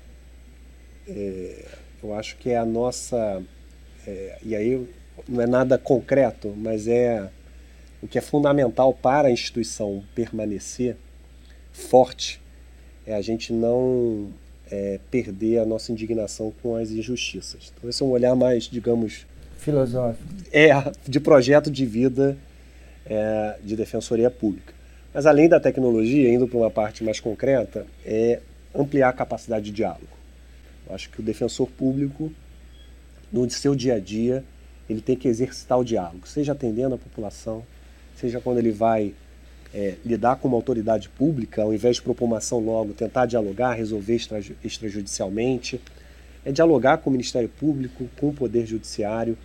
É, 1.08 1.66
eu 2.02 2.14
acho 2.14 2.38
que 2.38 2.52
é 2.52 2.58
a 2.58 2.66
nossa. 2.66 3.42
É, 4.06 4.38
e 4.44 4.56
aí 4.56 4.88
não 5.28 5.42
é 5.42 5.48
nada 5.48 5.78
concreto, 5.78 6.54
mas 6.56 6.88
é 6.88 7.28
o 8.02 8.08
que 8.08 8.18
é 8.18 8.22
fundamental 8.22 8.94
para 8.94 9.28
a 9.28 9.32
instituição 9.32 10.04
permanecer 10.14 10.96
forte 11.80 12.42
é 13.06 13.16
a 13.16 13.22
gente 13.22 13.52
não 13.52 14.30
é, 14.70 15.00
perder 15.10 15.60
a 15.60 15.66
nossa 15.66 15.92
indignação 15.92 16.54
com 16.62 16.76
as 16.76 16.92
injustiças. 16.92 17.74
Então, 17.76 17.90
esse 17.90 18.04
é 18.04 18.06
um 18.06 18.10
olhar 18.10 18.36
mais, 18.36 18.66
digamos. 18.66 19.26
Filosófico. 19.58 20.24
É, 20.52 20.70
de 21.08 21.20
projeto 21.20 21.72
de 21.72 21.86
vida 21.86 22.38
é, 23.06 23.58
de 23.64 23.76
defensoria 23.76 24.30
pública. 24.30 24.74
Mas 25.14 25.26
além 25.26 25.50
da 25.50 25.60
tecnologia, 25.60 26.32
indo 26.32 26.48
para 26.48 26.58
uma 26.58 26.70
parte 26.70 27.04
mais 27.04 27.20
concreta, 27.20 27.86
é 28.06 28.40
ampliar 28.74 29.10
a 29.10 29.14
capacidade 29.14 29.66
de 29.66 29.72
diálogo. 29.72 30.20
Eu 30.88 30.94
acho 30.94 31.10
que 31.10 31.20
o 31.20 31.24
defensor 31.24 31.68
público, 31.68 32.32
no 33.32 33.50
seu 33.50 33.76
dia 33.76 33.96
a 33.96 34.00
dia, 34.00 34.44
ele 34.88 35.02
tem 35.02 35.16
que 35.16 35.28
exercitar 35.28 35.80
o 35.80 35.84
diálogo, 35.84 36.28
seja 36.28 36.52
atendendo 36.52 36.96
a 36.96 36.98
população, 36.98 37.64
seja 38.16 38.40
quando 38.40 38.60
ele 38.60 38.72
vai 38.72 39.14
é, 39.74 39.96
lidar 40.06 40.38
com 40.38 40.48
uma 40.48 40.58
autoridade 40.58 41.10
pública, 41.10 41.62
ao 41.62 41.74
invés 41.74 41.98
de 41.98 42.02
propor 42.02 42.26
uma 42.26 42.38
ação 42.38 42.60
logo, 42.60 42.94
tentar 42.94 43.26
dialogar, 43.26 43.74
resolver 43.74 44.20
extrajudicialmente, 44.64 45.80
é 46.46 46.52
dialogar 46.52 46.98
com 46.98 47.10
o 47.10 47.14
Ministério 47.14 47.50
Público, 47.50 48.10
com 48.20 48.30
o 48.30 48.34
Poder 48.34 48.66
Judiciário, 48.66 49.38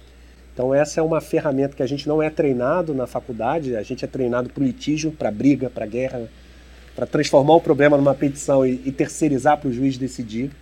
então 0.54 0.72
essa 0.72 1.00
é 1.00 1.02
uma 1.02 1.20
ferramenta 1.20 1.74
que 1.74 1.82
a 1.82 1.86
gente 1.86 2.06
não 2.06 2.22
é 2.22 2.30
treinado 2.30 2.94
na 2.94 3.08
faculdade, 3.08 3.74
a 3.74 3.82
gente 3.82 4.04
é 4.04 4.08
treinado 4.08 4.48
para 4.48 4.62
o 4.62 4.64
litígio, 4.64 5.10
para 5.10 5.28
briga, 5.28 5.68
para 5.68 5.84
guerra, 5.84 6.28
para 6.94 7.04
transformar 7.04 7.54
o 7.54 7.60
problema 7.60 7.96
numa 7.96 8.14
petição 8.14 8.64
e, 8.64 8.80
e 8.84 8.92
terceirizar 8.92 9.58
para 9.58 9.68
o 9.68 9.72
juiz 9.72 9.98
decidir. 9.98 10.52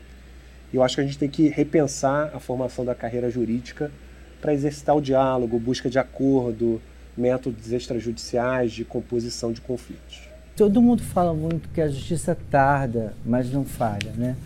E 0.72 0.77
eu 0.77 0.83
acho 0.83 0.94
que 0.94 1.03
a 1.03 1.05
gente 1.05 1.18
tem 1.18 1.29
que 1.29 1.48
repensar 1.48 2.31
a 2.35 2.40
formação 2.40 2.87
da 2.87 2.94
carreira 2.94 3.31
jurídica 3.31 3.92
para 4.40 4.55
exercitar 4.55 4.96
o 4.96 5.01
diálogo, 5.01 5.59
busca 5.59 5.90
de 5.90 5.98
acordo, 5.98 6.81
métodos 7.16 7.72
extrajudiciais 7.72 8.72
de 8.72 8.85
composição 8.85 9.53
de 9.53 9.61
conflitos. 9.61 10.22
Todo 10.57 10.83
mundo 10.83 11.03
fala 11.03 11.33
muito 11.33 11.68
que 11.70 11.81
a 11.81 11.88
justiça 11.88 12.37
tarda, 12.51 13.14
mas 13.25 13.51
não 13.51 13.64
falha, 13.64 14.12
né? 14.16 14.37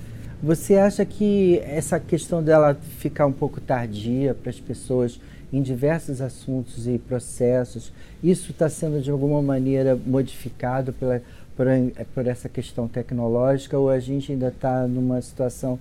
Você 0.43 0.77
acha 0.77 1.05
que 1.05 1.59
essa 1.65 1.99
questão 1.99 2.43
dela 2.43 2.75
ficar 2.99 3.27
um 3.27 3.33
pouco 3.33 3.61
tardia 3.61 4.35
para 4.35 4.51
as 4.51 4.61
pessoas 4.61 5.19
em 5.53 5.63
diversos 5.63 6.21
assuntos 6.21 6.87
e 6.87 6.99
processos, 6.99 7.93
isso 8.23 8.51
está 8.51 8.69
sendo 8.69 9.01
de 9.01 9.11
alguma 9.11 9.41
maneira 9.41 9.99
modificado 10.07 10.93
pela, 10.93 11.23
por, 11.57 11.67
por 12.15 12.27
essa 12.27 12.49
questão 12.49 12.87
tecnológica 12.87 13.79
ou 13.79 13.89
a 13.89 13.99
gente 13.99 14.33
ainda 14.33 14.49
está 14.49 14.87
numa 14.87 15.21
situação 15.23 15.79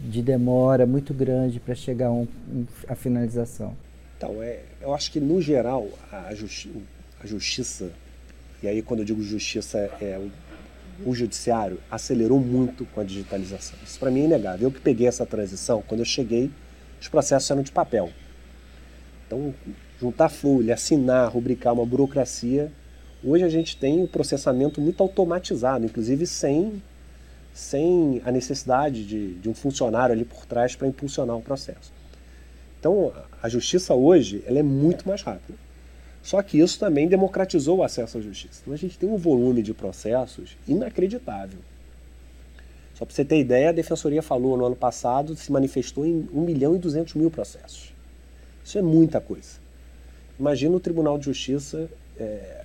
de 0.00 0.22
demora 0.22 0.86
muito 0.86 1.12
grande 1.12 1.58
para 1.58 1.74
chegar 1.74 2.06
a, 2.06 2.12
um, 2.12 2.26
a 2.88 2.94
finalização? 2.94 3.74
Então, 4.16 4.42
é, 4.42 4.60
eu 4.80 4.94
acho 4.94 5.12
que 5.12 5.20
no 5.20 5.40
geral 5.40 5.88
a, 6.10 6.34
justi 6.34 6.70
a 7.22 7.26
justiça, 7.26 7.90
e 8.62 8.68
aí 8.68 8.80
quando 8.80 9.00
eu 9.00 9.04
digo 9.04 9.22
justiça 9.22 9.78
é 10.00 10.18
o, 10.18 11.10
o 11.10 11.14
judiciário, 11.14 11.78
acelerou 11.90 12.40
muito 12.40 12.86
com 12.86 13.00
a 13.00 13.04
digitalização. 13.04 13.78
Isso 13.84 13.98
para 13.98 14.10
mim 14.10 14.22
é 14.22 14.24
inegável. 14.24 14.68
Eu 14.68 14.72
que 14.72 14.80
peguei 14.80 15.06
essa 15.06 15.26
transição, 15.26 15.82
quando 15.86 16.00
eu 16.00 16.06
cheguei, 16.06 16.50
os 17.00 17.08
processos 17.08 17.50
eram 17.50 17.62
de 17.62 17.70
papel. 17.70 18.10
Então, 19.26 19.54
juntar 20.00 20.28
folha, 20.28 20.74
assinar, 20.74 21.30
rubricar 21.30 21.74
uma 21.74 21.84
burocracia. 21.84 22.72
Hoje 23.22 23.44
a 23.44 23.48
gente 23.48 23.76
tem 23.76 24.02
o 24.02 24.08
processamento 24.08 24.80
muito 24.80 25.02
automatizado, 25.02 25.84
inclusive 25.84 26.26
sem, 26.26 26.82
sem 27.52 28.22
a 28.24 28.32
necessidade 28.32 29.04
de, 29.04 29.34
de 29.34 29.48
um 29.48 29.54
funcionário 29.54 30.14
ali 30.14 30.24
por 30.24 30.46
trás 30.46 30.74
para 30.74 30.86
impulsionar 30.86 31.36
o 31.36 31.42
processo. 31.42 31.92
Então, 32.86 33.12
a 33.42 33.48
justiça 33.48 33.94
hoje 33.94 34.44
ela 34.46 34.60
é 34.60 34.62
muito 34.62 35.08
mais 35.08 35.20
rápida. 35.20 35.58
Só 36.22 36.40
que 36.40 36.60
isso 36.60 36.78
também 36.78 37.08
democratizou 37.08 37.78
o 37.78 37.82
acesso 37.82 38.18
à 38.18 38.20
justiça. 38.20 38.60
Então, 38.62 38.72
a 38.72 38.76
gente 38.76 38.96
tem 38.96 39.08
um 39.08 39.16
volume 39.16 39.60
de 39.60 39.74
processos 39.74 40.56
inacreditável. 40.68 41.58
Só 42.94 43.04
para 43.04 43.12
você 43.12 43.24
ter 43.24 43.40
ideia, 43.40 43.70
a 43.70 43.72
Defensoria 43.72 44.22
falou 44.22 44.56
no 44.56 44.64
ano 44.64 44.76
passado, 44.76 45.34
se 45.34 45.50
manifestou 45.50 46.06
em 46.06 46.28
1 46.32 46.40
milhão 46.40 46.76
e 46.76 46.78
200 46.78 47.14
mil 47.14 47.28
processos. 47.28 47.92
Isso 48.64 48.78
é 48.78 48.82
muita 48.82 49.20
coisa. 49.20 49.58
Imagina 50.38 50.76
o 50.76 50.80
Tribunal 50.80 51.18
de 51.18 51.24
Justiça, 51.24 51.90
é, 52.16 52.64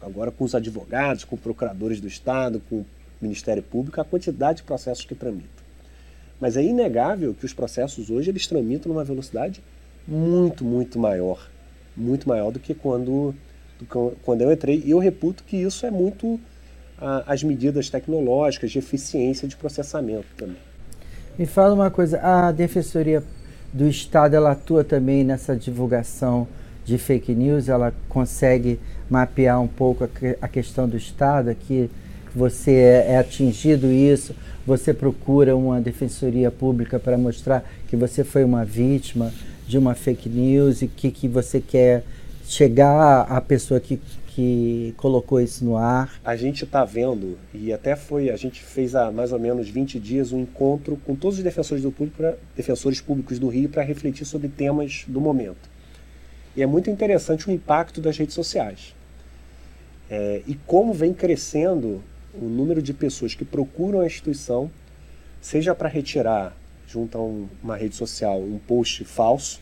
agora 0.00 0.30
com 0.30 0.44
os 0.44 0.54
advogados, 0.54 1.24
com 1.24 1.36
procuradores 1.36 2.00
do 2.00 2.08
Estado, 2.08 2.62
com 2.70 2.76
o 2.76 2.86
Ministério 3.20 3.62
Público, 3.62 4.00
a 4.00 4.04
quantidade 4.04 4.58
de 4.58 4.62
processos 4.62 5.04
que 5.04 5.14
tramitam. 5.14 5.67
Mas 6.40 6.56
é 6.56 6.62
inegável 6.62 7.34
que 7.34 7.44
os 7.44 7.52
processos 7.52 8.10
hoje 8.10 8.30
eles 8.30 8.46
tramitam 8.46 8.92
numa 8.92 9.04
velocidade 9.04 9.62
muito, 10.06 10.64
muito 10.64 10.98
maior. 10.98 11.48
Muito 11.96 12.28
maior 12.28 12.52
do 12.52 12.60
que 12.60 12.74
quando, 12.74 13.34
do 13.78 14.16
quando 14.22 14.42
eu 14.42 14.52
entrei. 14.52 14.82
E 14.84 14.90
eu 14.90 14.98
reputo 14.98 15.42
que 15.44 15.56
isso 15.56 15.84
é 15.84 15.90
muito 15.90 16.40
as 17.26 17.42
medidas 17.42 17.88
tecnológicas 17.88 18.70
de 18.70 18.78
eficiência 18.78 19.46
de 19.46 19.56
processamento 19.56 20.26
também. 20.36 20.56
Me 21.38 21.46
fala 21.46 21.74
uma 21.74 21.90
coisa, 21.90 22.18
a 22.20 22.50
Defensoria 22.50 23.22
do 23.72 23.86
Estado 23.86 24.34
ela 24.34 24.52
atua 24.52 24.82
também 24.82 25.22
nessa 25.22 25.54
divulgação 25.54 26.48
de 26.84 26.98
fake 26.98 27.34
news, 27.34 27.68
ela 27.68 27.94
consegue 28.08 28.80
mapear 29.08 29.60
um 29.60 29.68
pouco 29.68 30.04
a, 30.04 30.08
a 30.40 30.48
questão 30.48 30.88
do 30.88 30.96
Estado, 30.96 31.54
que 31.54 31.88
você 32.34 32.72
é, 32.72 33.12
é, 33.12 33.18
atingido 33.18 33.86
isso, 33.92 34.34
você 34.68 34.92
procura 34.92 35.56
uma 35.56 35.80
defensoria 35.80 36.50
pública 36.50 36.98
para 36.98 37.16
mostrar 37.16 37.64
que 37.88 37.96
você 37.96 38.22
foi 38.22 38.44
uma 38.44 38.66
vítima 38.66 39.32
de 39.66 39.78
uma 39.78 39.94
fake 39.94 40.28
news 40.28 40.82
e 40.82 40.86
que, 40.86 41.10
que 41.10 41.26
você 41.26 41.58
quer 41.58 42.04
chegar 42.44 43.22
à 43.22 43.40
pessoa 43.40 43.80
que 43.80 43.98
que 44.38 44.94
colocou 44.96 45.40
isso 45.40 45.64
no 45.64 45.76
ar? 45.76 46.20
A 46.24 46.36
gente 46.36 46.62
está 46.62 46.84
vendo, 46.84 47.36
e 47.52 47.72
até 47.72 47.96
foi, 47.96 48.30
a 48.30 48.36
gente 48.36 48.62
fez 48.62 48.94
há 48.94 49.10
mais 49.10 49.32
ou 49.32 49.38
menos 49.40 49.68
20 49.68 49.98
dias 49.98 50.30
um 50.30 50.38
encontro 50.38 50.96
com 51.04 51.16
todos 51.16 51.38
os 51.38 51.42
defensores, 51.42 51.82
do 51.82 51.90
público 51.90 52.18
pra, 52.18 52.34
defensores 52.54 53.00
públicos 53.00 53.40
do 53.40 53.48
Rio 53.48 53.68
para 53.68 53.82
refletir 53.82 54.24
sobre 54.24 54.46
temas 54.46 55.04
do 55.08 55.20
momento. 55.20 55.68
E 56.56 56.62
é 56.62 56.66
muito 56.66 56.88
interessante 56.88 57.48
o 57.48 57.50
impacto 57.50 58.00
das 58.00 58.16
redes 58.16 58.36
sociais. 58.36 58.94
É, 60.08 60.40
e 60.46 60.54
como 60.54 60.94
vem 60.94 61.12
crescendo 61.12 62.00
o 62.40 62.48
número 62.48 62.80
de 62.80 62.92
pessoas 62.92 63.34
que 63.34 63.44
procuram 63.44 64.00
a 64.00 64.06
instituição, 64.06 64.70
seja 65.40 65.74
para 65.74 65.88
retirar, 65.88 66.56
junto 66.86 67.18
a 67.18 67.22
um, 67.22 67.48
uma 67.62 67.76
rede 67.76 67.94
social, 67.94 68.40
um 68.40 68.58
post 68.58 69.04
falso, 69.04 69.60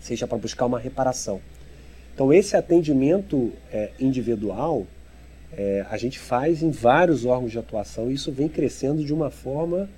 seja 0.00 0.26
para 0.26 0.38
buscar 0.38 0.66
uma 0.66 0.78
reparação. 0.78 1.40
Então, 2.14 2.32
esse 2.32 2.56
atendimento 2.56 3.52
é, 3.72 3.90
individual 3.98 4.86
é, 5.56 5.86
a 5.88 5.96
gente 5.96 6.18
faz 6.18 6.62
em 6.62 6.70
vários 6.70 7.24
órgãos 7.24 7.52
de 7.52 7.58
atuação 7.58 8.10
e 8.10 8.14
isso 8.14 8.32
vem 8.32 8.48
crescendo 8.48 9.04
de 9.04 9.12
uma 9.12 9.30
forma 9.30 9.88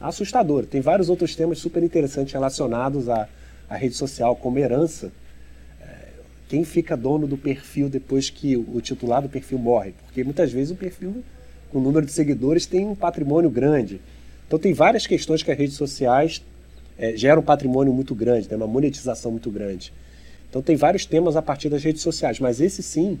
assustadora. 0.00 0.66
Tem 0.66 0.80
vários 0.80 1.08
outros 1.08 1.34
temas 1.34 1.58
super 1.58 1.82
interessantes 1.82 2.32
relacionados 2.32 3.08
à, 3.08 3.28
à 3.68 3.76
rede 3.76 3.94
social, 3.94 4.36
como 4.36 4.58
herança. 4.58 5.10
É, 5.80 6.08
quem 6.48 6.64
fica 6.64 6.96
dono 6.96 7.26
do 7.26 7.36
perfil 7.36 7.88
depois 7.88 8.28
que 8.28 8.56
o 8.56 8.80
titular 8.80 9.22
do 9.22 9.28
perfil 9.28 9.58
morre? 9.58 9.94
Porque 10.04 10.22
muitas 10.22 10.52
vezes 10.52 10.70
o 10.70 10.76
perfil, 10.76 11.24
com 11.70 11.80
número 11.80 12.06
de 12.06 12.12
seguidores, 12.12 12.66
tem 12.66 12.86
um 12.86 12.94
patrimônio 12.94 13.50
grande. 13.50 14.00
Então, 14.46 14.58
tem 14.58 14.72
várias 14.72 15.06
questões 15.06 15.42
que 15.42 15.50
as 15.50 15.58
redes 15.58 15.74
sociais 15.74 16.42
é, 16.98 17.16
geram 17.16 17.42
um 17.42 17.44
patrimônio 17.44 17.92
muito 17.92 18.14
grande, 18.14 18.48
tem 18.48 18.56
uma 18.56 18.66
monetização 18.66 19.30
muito 19.30 19.50
grande. 19.50 19.92
Então 20.48 20.62
tem 20.62 20.76
vários 20.76 21.04
temas 21.04 21.36
a 21.36 21.42
partir 21.42 21.68
das 21.68 21.82
redes 21.82 22.02
sociais, 22.02 22.40
mas 22.40 22.60
esse 22.60 22.82
sim, 22.82 23.18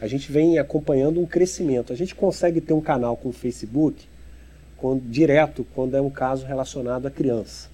a 0.00 0.06
gente 0.06 0.32
vem 0.32 0.58
acompanhando 0.58 1.20
um 1.20 1.26
crescimento. 1.26 1.92
A 1.92 1.96
gente 1.96 2.14
consegue 2.14 2.60
ter 2.60 2.72
um 2.72 2.80
canal 2.80 3.16
com 3.16 3.28
o 3.28 3.32
Facebook 3.32 4.04
quando, 4.76 5.02
direto 5.02 5.64
quando 5.74 5.96
é 5.96 6.00
um 6.00 6.10
caso 6.10 6.44
relacionado 6.44 7.06
à 7.06 7.10
criança. 7.10 7.68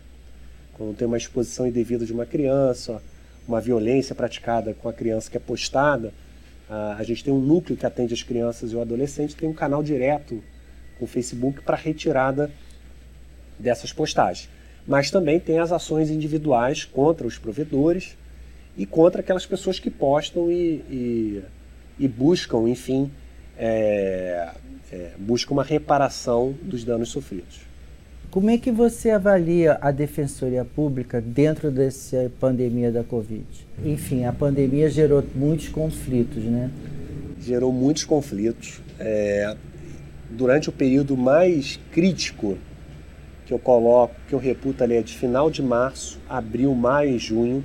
Quando 0.75 0.95
tem 0.95 1.07
uma 1.07 1.17
exposição 1.17 1.67
indevida 1.67 2.05
de 2.05 2.13
uma 2.13 2.27
criança, 2.27 3.03
uma 3.47 3.61
violência 3.61 4.15
praticada 4.15 4.75
com 4.75 4.89
a 4.89 4.93
criança 4.93 5.31
que 5.31 5.37
é 5.37 5.41
postada, 5.41 6.13
a, 6.69 7.03
gente 7.03 7.25
tem 7.25 7.33
um 7.33 7.41
núcleo 7.41 7.77
que 7.77 7.87
atende 7.87 8.15
as 8.15 8.23
crianças 8.23 8.73
e 8.73 8.77
o 8.77 8.81
adolescente, 8.81 9.35
tem 9.35 9.49
um 9.49 9.55
canal 9.55 9.83
direto 9.83 10.43
com 10.99 11.05
o 11.05 11.09
Facebook 11.09 11.63
para 11.63 11.77
retirada 11.77 12.51
dessas 13.59 13.93
postagens. 13.93 14.49
Mas 14.87 15.11
também 15.11 15.39
tem 15.39 15.59
as 15.59 15.73
ações 15.73 16.11
individuais 16.11 16.85
contra 16.85 17.27
os 17.27 17.39
provedores, 17.39 18.17
e 18.79 18.87
contra 18.87 19.21
aquelas 19.21 19.45
pessoas 19.45 19.81
que 19.81 19.91
postam 19.91 20.53
e, 20.53 20.85
e, 20.89 21.43
e 21.99 22.07
buscam, 22.07 22.69
enfim, 22.69 23.11
é, 23.59 24.53
é, 24.93 25.11
buscam 25.19 25.55
uma 25.55 25.65
reparação 25.65 26.55
dos 26.63 26.85
danos 26.85 27.09
sofridos. 27.09 27.68
Como 28.31 28.51
é 28.51 28.59
que 28.59 28.71
você 28.71 29.09
avalia 29.09 29.79
a 29.81 29.91
Defensoria 29.91 30.63
Pública 30.63 31.19
dentro 31.19 31.71
dessa 31.71 32.31
pandemia 32.39 32.93
da 32.93 33.03
Covid? 33.03 33.47
Enfim, 33.83 34.27
a 34.27 34.33
pandemia 34.35 34.91
gerou 34.91 35.25
muitos 35.35 35.69
conflitos, 35.69 36.45
né? 36.45 36.71
Gerou 37.41 37.73
muitos 37.73 38.05
conflitos. 38.05 38.83
É, 39.01 39.57
durante 40.29 40.69
o 40.69 40.73
período 40.73 41.17
mais 41.17 41.81
crítico 41.91 42.59
que 43.47 43.55
eu 43.55 43.59
coloco, 43.59 44.15
que 44.29 44.35
eu 44.35 44.39
reputo 44.39 44.85
ali 44.85 44.97
é 44.97 45.03
de 45.03 45.17
final 45.17 45.51
de 45.51 45.63
março, 45.63 46.21
abril, 46.29 46.75
maio 46.75 47.17
e 47.17 47.19
junho, 47.19 47.65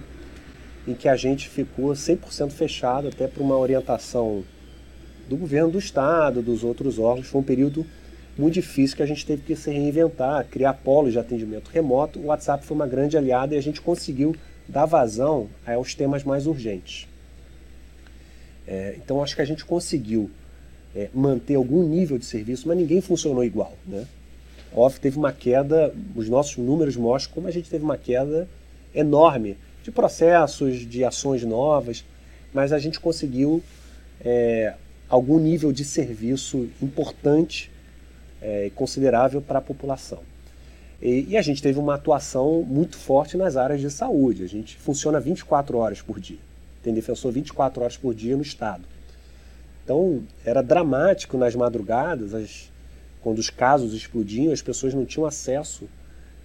em 0.88 0.94
que 0.94 1.10
a 1.10 1.18
gente 1.18 1.50
ficou 1.50 1.92
100% 1.92 2.52
fechado, 2.52 3.10
até 3.10 3.28
por 3.28 3.42
uma 3.42 3.58
orientação 3.58 4.46
do 5.28 5.36
governo 5.36 5.72
do 5.72 5.78
estado, 5.78 6.42
dos 6.42 6.64
outros 6.64 6.98
órgãos. 7.00 7.28
Foi 7.28 7.42
um 7.42 7.44
período 7.44 7.86
muito 8.38 8.56
difícil 8.56 8.98
que 8.98 9.04
a 9.04 9.06
gente 9.06 9.26
teve 9.26 9.44
que 9.44 9.56
se 9.56 9.70
reinventar, 9.72 10.46
criar 10.48 10.74
polos 10.74 11.14
de 11.14 11.20
atendimento 11.20 11.70
remoto. 11.70 12.20
O 12.20 12.26
WhatsApp 12.26 12.66
foi 12.66 12.76
uma 12.76 12.88
grande 12.88 13.18
aliada 13.18 13.54
e 13.54 13.58
a 13.58 13.62
gente 13.62 13.82
conseguiu 13.82 14.36
dar 14.68 14.86
vazão 14.86 15.50
aos 15.66 15.94
temas 15.94 16.24
mais 16.24 16.48
urgentes. 16.48 17.08
É, 18.68 18.96
então 18.98 19.22
acho 19.22 19.36
que 19.36 19.42
a 19.42 19.46
gente 19.46 19.66
conseguiu 19.66 20.32
é, 20.96 21.10
manter 21.14 21.56
algum 21.56 21.88
nível 21.88 22.18
de 22.18 22.26
serviço, 22.26 22.68
mas 22.68 22.78
ninguém 22.78 23.02
funcionou 23.02 23.44
igual. 23.44 23.74
Né? 23.86 24.08
Óbvio, 24.74 25.02
teve 25.02 25.18
uma 25.18 25.32
queda, 25.32 25.94
os 26.16 26.28
nossos 26.28 26.58
números 26.58 26.96
mostram 26.96 27.34
como 27.36 27.48
a 27.48 27.52
gente 27.52 27.70
teve 27.70 27.84
uma 27.84 27.98
queda 27.98 28.48
enorme 28.96 29.58
de 29.84 29.92
processos, 29.92 30.88
de 30.88 31.04
ações 31.04 31.44
novas, 31.44 32.04
mas 32.54 32.72
a 32.72 32.80
gente 32.80 33.00
conseguiu 33.00 33.62
é, 34.24 34.74
algum 35.10 35.38
nível 35.40 35.72
de 35.72 35.84
serviço 35.84 36.70
importante 36.82 37.70
é, 38.44 38.70
considerável 38.76 39.42
para 39.42 39.60
a 39.60 39.62
população. 39.62 40.20
E, 41.02 41.26
e, 41.30 41.38
a 41.38 41.42
gente 41.42 41.62
teve 41.62 41.80
uma 41.80 41.96
atuação 41.96 42.62
muito 42.62 42.98
forte 42.98 43.36
nas 43.36 43.58
áreas 43.58 43.82
de 43.82 43.90
saúde. 43.90 44.44
A 44.44 44.48
gente 44.48 44.78
funciona 44.78 45.20
24 45.20 45.78
horas 45.78 46.02
por 46.02 46.20
dia. 46.20 46.38
Tem 46.84 46.94
defensor 46.94 47.32
24 47.32 47.82
horas 47.82 47.98
por 47.98 48.14
dia 48.14 48.36
no 48.36 48.42
Estado. 48.42 48.84
Então, 49.84 50.24
era 50.46 50.62
dramático 50.62 51.38
nas 51.38 51.56
madrugadas, 51.56 52.34
as, 52.34 52.72
quando 53.22 53.40
os 53.40 53.50
casos 53.50 53.94
explodiam, 53.94 54.54
as 54.54 54.62
pessoas 54.62 54.94
não 54.94 55.06
tinham 55.06 55.26
acesso 55.26 55.90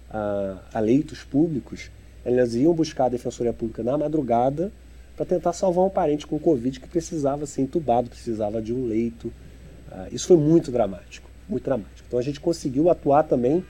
a, 0.09 0.57
a 0.73 0.79
leitos 0.79 1.23
públicos, 1.23 1.89
elas 2.25 2.55
iam 2.55 2.73
buscar 2.73 3.05
a 3.05 3.09
Defensoria 3.09 3.53
Pública 3.53 3.83
na 3.83 3.97
madrugada 3.97 4.71
para 5.15 5.25
tentar 5.25 5.53
salvar 5.53 5.85
um 5.85 5.89
parente 5.89 6.25
com 6.25 6.39
Covid 6.39 6.79
que 6.79 6.87
precisava 6.87 7.45
ser 7.45 7.61
entubado, 7.61 8.09
precisava 8.09 8.61
de 8.61 8.73
um 8.73 8.85
leito. 8.85 9.31
Ah, 9.91 10.07
isso 10.11 10.27
foi 10.27 10.37
muito 10.37 10.71
dramático, 10.71 11.28
muito 11.49 11.63
dramático. 11.63 12.03
Então 12.07 12.19
a 12.19 12.21
gente 12.21 12.39
conseguiu 12.39 12.89
atuar 12.89 13.23
também 13.23 13.63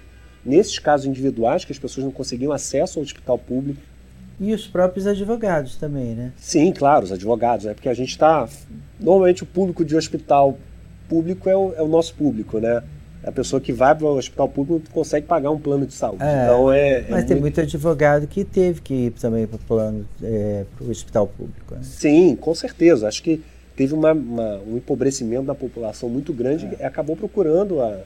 nesses 0.46 0.78
casos 0.80 1.06
individuais 1.06 1.66
que 1.66 1.72
as 1.72 1.80
pessoas 1.80 2.06
não 2.06 2.12
conseguiam 2.12 2.52
acesso 2.52 3.00
ao 3.00 3.04
hospital 3.04 3.38
público. 3.38 3.82
E 4.40 4.54
os 4.54 4.68
próprios 4.68 5.06
advogados 5.06 5.76
também, 5.76 6.16
né? 6.16 6.32
Sim, 6.38 6.72
claro, 6.72 7.04
os 7.04 7.12
advogados. 7.12 7.66
É 7.66 7.74
porque 7.74 7.90
a 7.90 7.94
gente 7.94 8.10
está. 8.10 8.48
Normalmente 9.00 9.44
o 9.44 9.46
público 9.46 9.84
de 9.84 9.98
hospital 9.98 10.58
público 11.10 11.50
é 11.50 11.58
o, 11.58 11.74
é 11.76 11.82
o 11.82 11.88
nosso 11.88 12.14
público, 12.14 12.60
né? 12.60 12.82
A 13.22 13.34
pessoa 13.34 13.60
que 13.60 13.74
vai 13.74 13.94
para 13.94 14.06
o 14.06 14.18
hospital 14.18 14.48
público 14.48 14.90
consegue 14.92 15.28
pagar 15.28 15.52
um 15.52 15.60
plano 15.60 15.86
de 15.86 15.94
saúde. 15.94 16.24
É, 16.24 16.46
então 16.46 16.72
é, 16.72 17.00
é 17.00 17.06
mas 17.10 17.26
tem 17.26 17.38
muito... 17.38 17.60
advogado 17.60 18.28
que 18.28 18.46
teve 18.46 18.80
que 18.80 18.94
ir 18.94 19.12
também 19.12 19.46
para 19.46 19.58
o 19.58 19.60
plano 19.60 20.08
é, 20.24 20.64
para 20.78 20.88
o 20.88 20.90
hospital 20.90 21.28
público. 21.28 21.76
Né? 21.76 21.82
Sim, 21.84 22.38
com 22.38 22.56
certeza. 22.56 23.10
Acho 23.10 23.22
que 23.22 23.44
teve 23.80 23.94
uma, 23.94 24.12
uma, 24.12 24.58
um 24.68 24.76
empobrecimento 24.76 25.44
da 25.44 25.56
população 25.56 26.10
muito 26.10 26.34
grande 26.34 26.66
é. 26.66 26.82
e 26.82 26.84
acabou 26.84 27.16
procurando 27.16 27.80
a, 27.80 28.04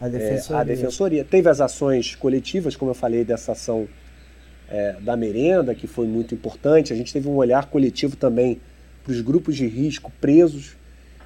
a 0.00 0.08
defensoria. 0.08 0.56
É, 0.56 0.60
a, 0.60 0.64
defensoria. 0.64 1.24
Teve 1.24 1.46
as 1.50 1.60
ações 1.60 2.14
coletivas, 2.14 2.74
como 2.74 2.90
eu 2.90 2.94
falei, 2.94 3.22
dessa 3.22 3.52
ação 3.52 3.86
é, 4.70 4.96
da 4.98 5.18
merenda, 5.18 5.74
que 5.74 5.86
foi 5.86 6.06
muito 6.06 6.34
importante. 6.34 6.90
A 6.90 6.96
gente 6.96 7.12
teve 7.12 7.28
um 7.28 7.36
olhar 7.36 7.66
coletivo 7.66 8.16
também 8.16 8.62
para 9.04 9.12
os 9.12 9.20
grupos 9.20 9.56
de 9.56 9.66
risco 9.66 10.10
presos. 10.22 10.74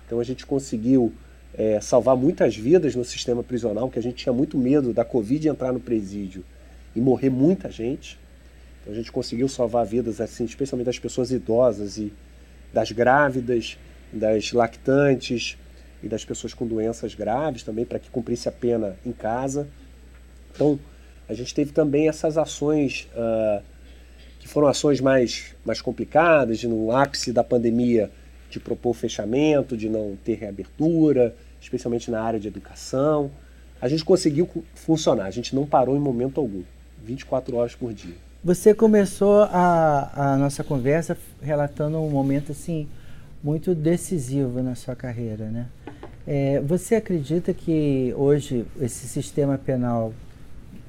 Então 0.05 0.19
a 0.19 0.25
gente 0.25 0.45
conseguiu 0.45 1.13
é, 1.57 1.81
salvar 1.81 2.17
muitas 2.17 2.57
vidas 2.57 2.97
no 2.97 3.05
sistema 3.05 3.45
prisional, 3.45 3.89
que 3.89 3.99
a 4.01 4.03
gente 4.03 4.17
tinha 4.17 4.33
muito 4.33 4.59
medo 4.59 4.93
da 4.93 5.05
Covid 5.05 5.47
entrar 5.47 5.73
no 5.73 5.79
presídio 5.79 6.45
e 6.97 7.01
morrer 7.01 7.31
muita 7.31 7.71
gente. 7.71 8.19
Então 8.83 8.93
a 8.93 8.97
gente 8.97 9.13
conseguiu 9.13 9.49
salvar 9.49 9.87
vidas, 9.87 10.21
assim, 10.21 10.45
especialmente 10.45 10.87
das 10.87 10.99
pessoas 10.99 11.31
idosas 11.31 11.97
e 11.97 12.13
das 12.75 12.91
grávidas, 12.91 13.79
das 14.13 14.53
lactantes 14.53 15.57
e 16.03 16.09
das 16.09 16.25
pessoas 16.25 16.53
com 16.53 16.67
doenças 16.67 17.15
graves 17.15 17.63
também, 17.63 17.85
para 17.85 17.99
que 18.01 18.11
cumprisse 18.11 18.49
a 18.49 18.53
pena 18.53 18.97
em 19.07 19.13
casa. 19.13 19.69
Então 20.53 20.79
a 21.29 21.33
gente 21.33 21.55
teve 21.55 21.73
também 21.73 22.09
essas 22.09 22.37
ações 22.37 23.09
uh, 23.15 23.63
que 24.41 24.49
foram 24.49 24.67
ações 24.67 25.01
mais, 25.01 25.55
mais 25.65 25.81
complicadas, 25.81 26.65
no 26.65 26.91
ápice 26.91 27.33
da 27.33 27.45
pandemia, 27.45 28.11
de 28.51 28.61
propor 28.61 28.93
fechamento, 28.95 29.77
de 29.77 29.89
não 29.89 30.19
ter 30.23 30.35
reabertura, 30.35 31.35
especialmente 31.61 32.11
na 32.11 32.21
área 32.21 32.39
de 32.39 32.49
educação. 32.49 33.31
A 33.81 33.89
gente 33.89 34.05
conseguiu 34.05 34.49
funcionar, 34.75 35.27
a 35.27 35.31
gente 35.31 35.55
não 35.55 35.65
parou 35.65 35.97
em 35.97 36.01
momento 36.01 36.41
algum, 36.41 36.63
24 37.03 37.57
horas 37.57 37.75
por 37.75 37.93
dia. 37.95 38.24
Você 38.45 38.75
começou 38.75 39.45
a, 39.45 40.35
a 40.35 40.37
nossa 40.37 40.63
conversa 40.63 41.17
relatando 41.41 41.97
um 41.97 42.11
momento 42.11 42.53
assim 42.53 42.87
muito 43.43 43.75
decisivo 43.75 44.63
na 44.63 44.75
sua 44.75 44.95
carreira, 44.95 45.47
né? 45.47 45.67
É, 46.27 46.61
você 46.61 46.97
acredita 46.97 47.55
que 47.55 48.13
hoje 48.15 48.67
esse 48.79 49.09
sistema 49.09 49.57
penal 49.57 50.13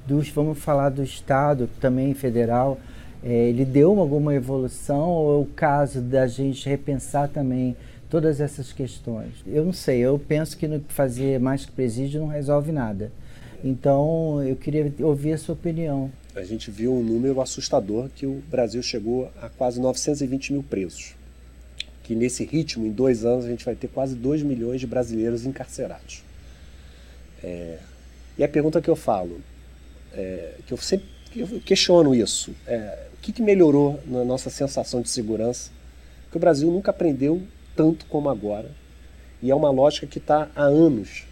dos, 0.06 0.28
vamos 0.28 0.58
falar 0.58 0.90
do 0.90 1.02
Estado, 1.02 1.66
também 1.80 2.12
federal, 2.12 2.78
é, 3.24 3.48
ele 3.48 3.64
deu 3.64 3.98
alguma 3.98 4.34
evolução 4.34 5.08
ou 5.08 5.38
é 5.38 5.42
o 5.42 5.46
caso 5.46 6.02
da 6.02 6.26
gente 6.26 6.68
repensar 6.68 7.26
também 7.26 7.74
todas 8.10 8.38
essas 8.38 8.70
questões. 8.70 9.32
Eu 9.46 9.64
não 9.64 9.72
sei, 9.72 10.00
eu 10.00 10.18
penso 10.18 10.58
que 10.58 10.68
fazer 10.88 11.40
mais 11.40 11.64
que 11.64 11.72
presídio 11.72 12.20
não 12.20 12.28
resolve 12.28 12.70
nada. 12.70 13.10
Então, 13.64 14.42
eu 14.42 14.56
queria 14.56 14.92
ouvir 15.00 15.32
a 15.32 15.38
sua 15.38 15.54
opinião. 15.54 16.10
A 16.36 16.44
gente 16.44 16.70
viu 16.70 16.92
um 16.92 17.02
número 17.02 17.40
assustador 17.40 18.10
que 18.14 18.26
o 18.26 18.42
Brasil 18.50 18.82
chegou 18.82 19.32
a 19.40 19.48
quase 19.48 19.80
920 19.80 20.52
mil 20.52 20.62
presos. 20.62 21.14
Que 22.02 22.14
nesse 22.14 22.44
ritmo, 22.44 22.86
em 22.86 22.90
dois 22.90 23.24
anos, 23.24 23.46
a 23.46 23.48
gente 23.48 23.64
vai 23.64 23.74
ter 23.74 23.88
quase 23.88 24.14
2 24.14 24.42
milhões 24.42 24.78
de 24.78 24.86
brasileiros 24.86 25.46
encarcerados. 25.46 26.22
É... 27.42 27.78
E 28.36 28.44
a 28.44 28.48
pergunta 28.48 28.82
que 28.82 28.90
eu 28.90 28.94
falo, 28.94 29.40
é... 30.12 30.56
que 30.66 30.74
eu 30.74 30.76
sempre 30.76 31.06
eu 31.34 31.60
questiono 31.60 32.14
isso, 32.14 32.54
é... 32.66 33.06
o 33.14 33.20
que, 33.22 33.32
que 33.32 33.40
melhorou 33.40 33.98
na 34.06 34.22
nossa 34.22 34.50
sensação 34.50 35.00
de 35.00 35.08
segurança? 35.08 35.70
Que 36.30 36.36
o 36.36 36.40
Brasil 36.40 36.70
nunca 36.70 36.90
aprendeu 36.90 37.42
tanto 37.74 38.04
como 38.06 38.28
agora. 38.28 38.70
E 39.42 39.50
é 39.50 39.54
uma 39.54 39.70
lógica 39.70 40.06
que 40.06 40.18
está 40.18 40.50
há 40.54 40.64
anos 40.64 41.24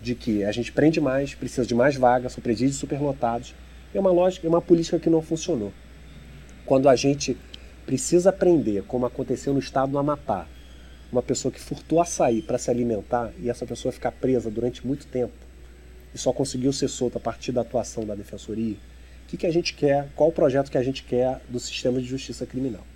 de 0.00 0.14
que 0.14 0.42
a 0.42 0.52
gente 0.52 0.72
prende 0.72 1.02
mais, 1.02 1.34
precisa 1.34 1.66
de 1.66 1.74
mais 1.74 1.96
vagas, 1.96 2.32
são 2.32 2.42
presídios 2.42 2.76
superlotados. 2.76 3.54
É 3.96 3.98
uma 4.00 4.12
lógica, 4.12 4.46
é 4.46 4.50
uma 4.50 4.60
política 4.60 4.98
que 4.98 5.08
não 5.08 5.22
funcionou. 5.22 5.72
Quando 6.66 6.86
a 6.86 6.94
gente 6.94 7.34
precisa 7.86 8.28
aprender, 8.28 8.82
como 8.82 9.06
aconteceu 9.06 9.54
no 9.54 9.58
estado 9.58 9.92
do 9.92 9.98
Amapá, 9.98 10.46
uma 11.10 11.22
pessoa 11.22 11.50
que 11.50 11.58
furtou 11.58 11.98
açaí 11.98 12.42
para 12.42 12.58
se 12.58 12.70
alimentar 12.70 13.32
e 13.40 13.48
essa 13.48 13.64
pessoa 13.64 13.90
ficar 13.90 14.12
presa 14.12 14.50
durante 14.50 14.86
muito 14.86 15.06
tempo 15.06 15.32
e 16.14 16.18
só 16.18 16.30
conseguiu 16.30 16.74
ser 16.74 16.88
solta 16.88 17.16
a 17.16 17.20
partir 17.22 17.52
da 17.52 17.62
atuação 17.62 18.04
da 18.04 18.14
defensoria, 18.14 18.74
o 18.74 19.28
que, 19.28 19.38
que 19.38 19.46
a 19.46 19.50
gente 19.50 19.72
quer, 19.72 20.10
qual 20.14 20.28
o 20.28 20.32
projeto 20.32 20.70
que 20.70 20.76
a 20.76 20.82
gente 20.82 21.02
quer 21.02 21.40
do 21.48 21.58
sistema 21.58 21.98
de 21.98 22.06
justiça 22.06 22.44
criminal. 22.44 22.86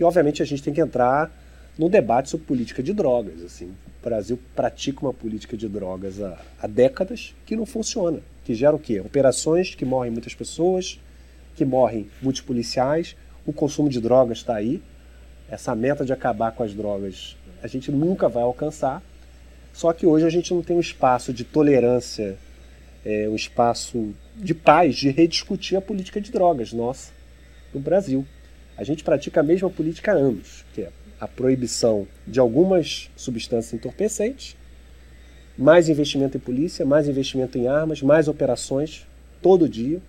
E 0.00 0.04
obviamente 0.04 0.42
a 0.42 0.46
gente 0.46 0.62
tem 0.62 0.72
que 0.72 0.80
entrar 0.80 1.30
num 1.78 1.90
debate 1.90 2.30
sobre 2.30 2.46
política 2.46 2.82
de 2.82 2.94
drogas. 2.94 3.42
Assim. 3.42 3.66
O 4.00 4.02
Brasil 4.02 4.38
pratica 4.56 5.02
uma 5.02 5.12
política 5.12 5.54
de 5.54 5.68
drogas 5.68 6.22
há, 6.22 6.40
há 6.62 6.66
décadas 6.66 7.34
que 7.44 7.54
não 7.54 7.66
funciona, 7.66 8.20
que 8.44 8.54
gera 8.54 8.76
o 8.76 8.78
quê? 8.78 9.00
Operações 9.00 9.74
que 9.74 9.84
morrem 9.84 10.10
muitas 10.10 10.34
pessoas, 10.34 11.00
que 11.56 11.64
morrem 11.64 12.08
muitos 12.20 12.42
policiais, 12.42 13.16
o 13.46 13.52
consumo 13.52 13.88
de 13.88 14.00
drogas 14.00 14.38
está 14.38 14.56
aí, 14.56 14.82
essa 15.48 15.74
meta 15.74 16.04
de 16.04 16.12
acabar 16.12 16.52
com 16.52 16.62
as 16.62 16.74
drogas 16.74 17.36
a 17.62 17.66
gente 17.66 17.90
nunca 17.90 18.28
vai 18.28 18.42
alcançar, 18.42 19.02
só 19.72 19.92
que 19.92 20.04
hoje 20.04 20.26
a 20.26 20.30
gente 20.30 20.52
não 20.52 20.62
tem 20.62 20.76
um 20.76 20.80
espaço 20.80 21.32
de 21.32 21.44
tolerância, 21.44 22.36
é, 23.04 23.26
um 23.26 23.34
espaço 23.34 24.14
de 24.36 24.54
paz, 24.54 24.96
de 24.96 25.10
rediscutir 25.10 25.76
a 25.76 25.80
política 25.80 26.20
de 26.20 26.30
drogas 26.30 26.74
nossa 26.74 27.10
no 27.72 27.80
Brasil. 27.80 28.26
A 28.76 28.84
gente 28.84 29.02
pratica 29.02 29.40
a 29.40 29.42
mesma 29.42 29.70
política 29.70 30.12
há 30.12 30.14
anos, 30.14 30.64
que 30.74 30.82
é 30.82 30.90
a 31.18 31.26
proibição 31.26 32.06
de 32.26 32.38
algumas 32.38 33.10
substâncias 33.16 33.72
entorpecentes, 33.72 34.56
mais 35.56 35.88
investimento 35.88 36.36
em 36.36 36.40
polícia, 36.40 36.84
mais 36.84 37.08
investimento 37.08 37.56
em 37.56 37.68
armas, 37.68 38.02
mais 38.02 38.28
operações 38.28 39.06
todo 39.40 39.68
dia. 39.68 40.00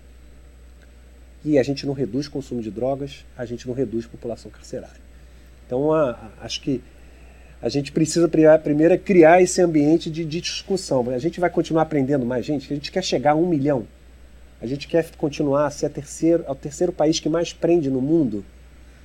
E 1.43 1.59
a 1.59 1.63
gente 1.63 1.85
não 1.85 1.93
reduz 1.93 2.27
consumo 2.27 2.61
de 2.61 2.71
drogas, 2.71 3.23
a 3.37 3.45
gente 3.45 3.67
não 3.67 3.75
reduz 3.75 4.05
população 4.05 4.49
carcerária. 4.49 5.05
Então, 5.65 5.93
a, 5.93 6.11
a, 6.11 6.45
acho 6.45 6.61
que 6.61 6.81
a 7.61 7.69
gente 7.69 7.91
precisa 7.91 8.27
primeiro 8.63 8.97
criar 8.99 9.41
esse 9.41 9.61
ambiente 9.61 10.09
de, 10.09 10.25
de, 10.25 10.41
discussão. 10.41 11.09
A 11.09 11.17
gente 11.19 11.39
vai 11.39 11.49
continuar 11.49 11.83
aprendendo 11.83 12.25
mais 12.25 12.45
gente, 12.45 12.71
a 12.71 12.75
gente 12.75 12.91
quer 12.91 13.03
chegar 13.03 13.31
a 13.31 13.35
um 13.35 13.47
milhão. 13.47 13.87
A 14.61 14.65
gente 14.65 14.87
quer 14.87 15.09
continuar 15.17 15.67
a 15.67 15.69
ser 15.69 15.87
a 15.87 15.89
terceiro, 15.89 16.43
o 16.47 16.55
terceiro 16.55 16.91
país 16.91 17.19
que 17.19 17.29
mais 17.29 17.53
prende 17.53 17.89
no 17.89 18.01
mundo, 18.01 18.43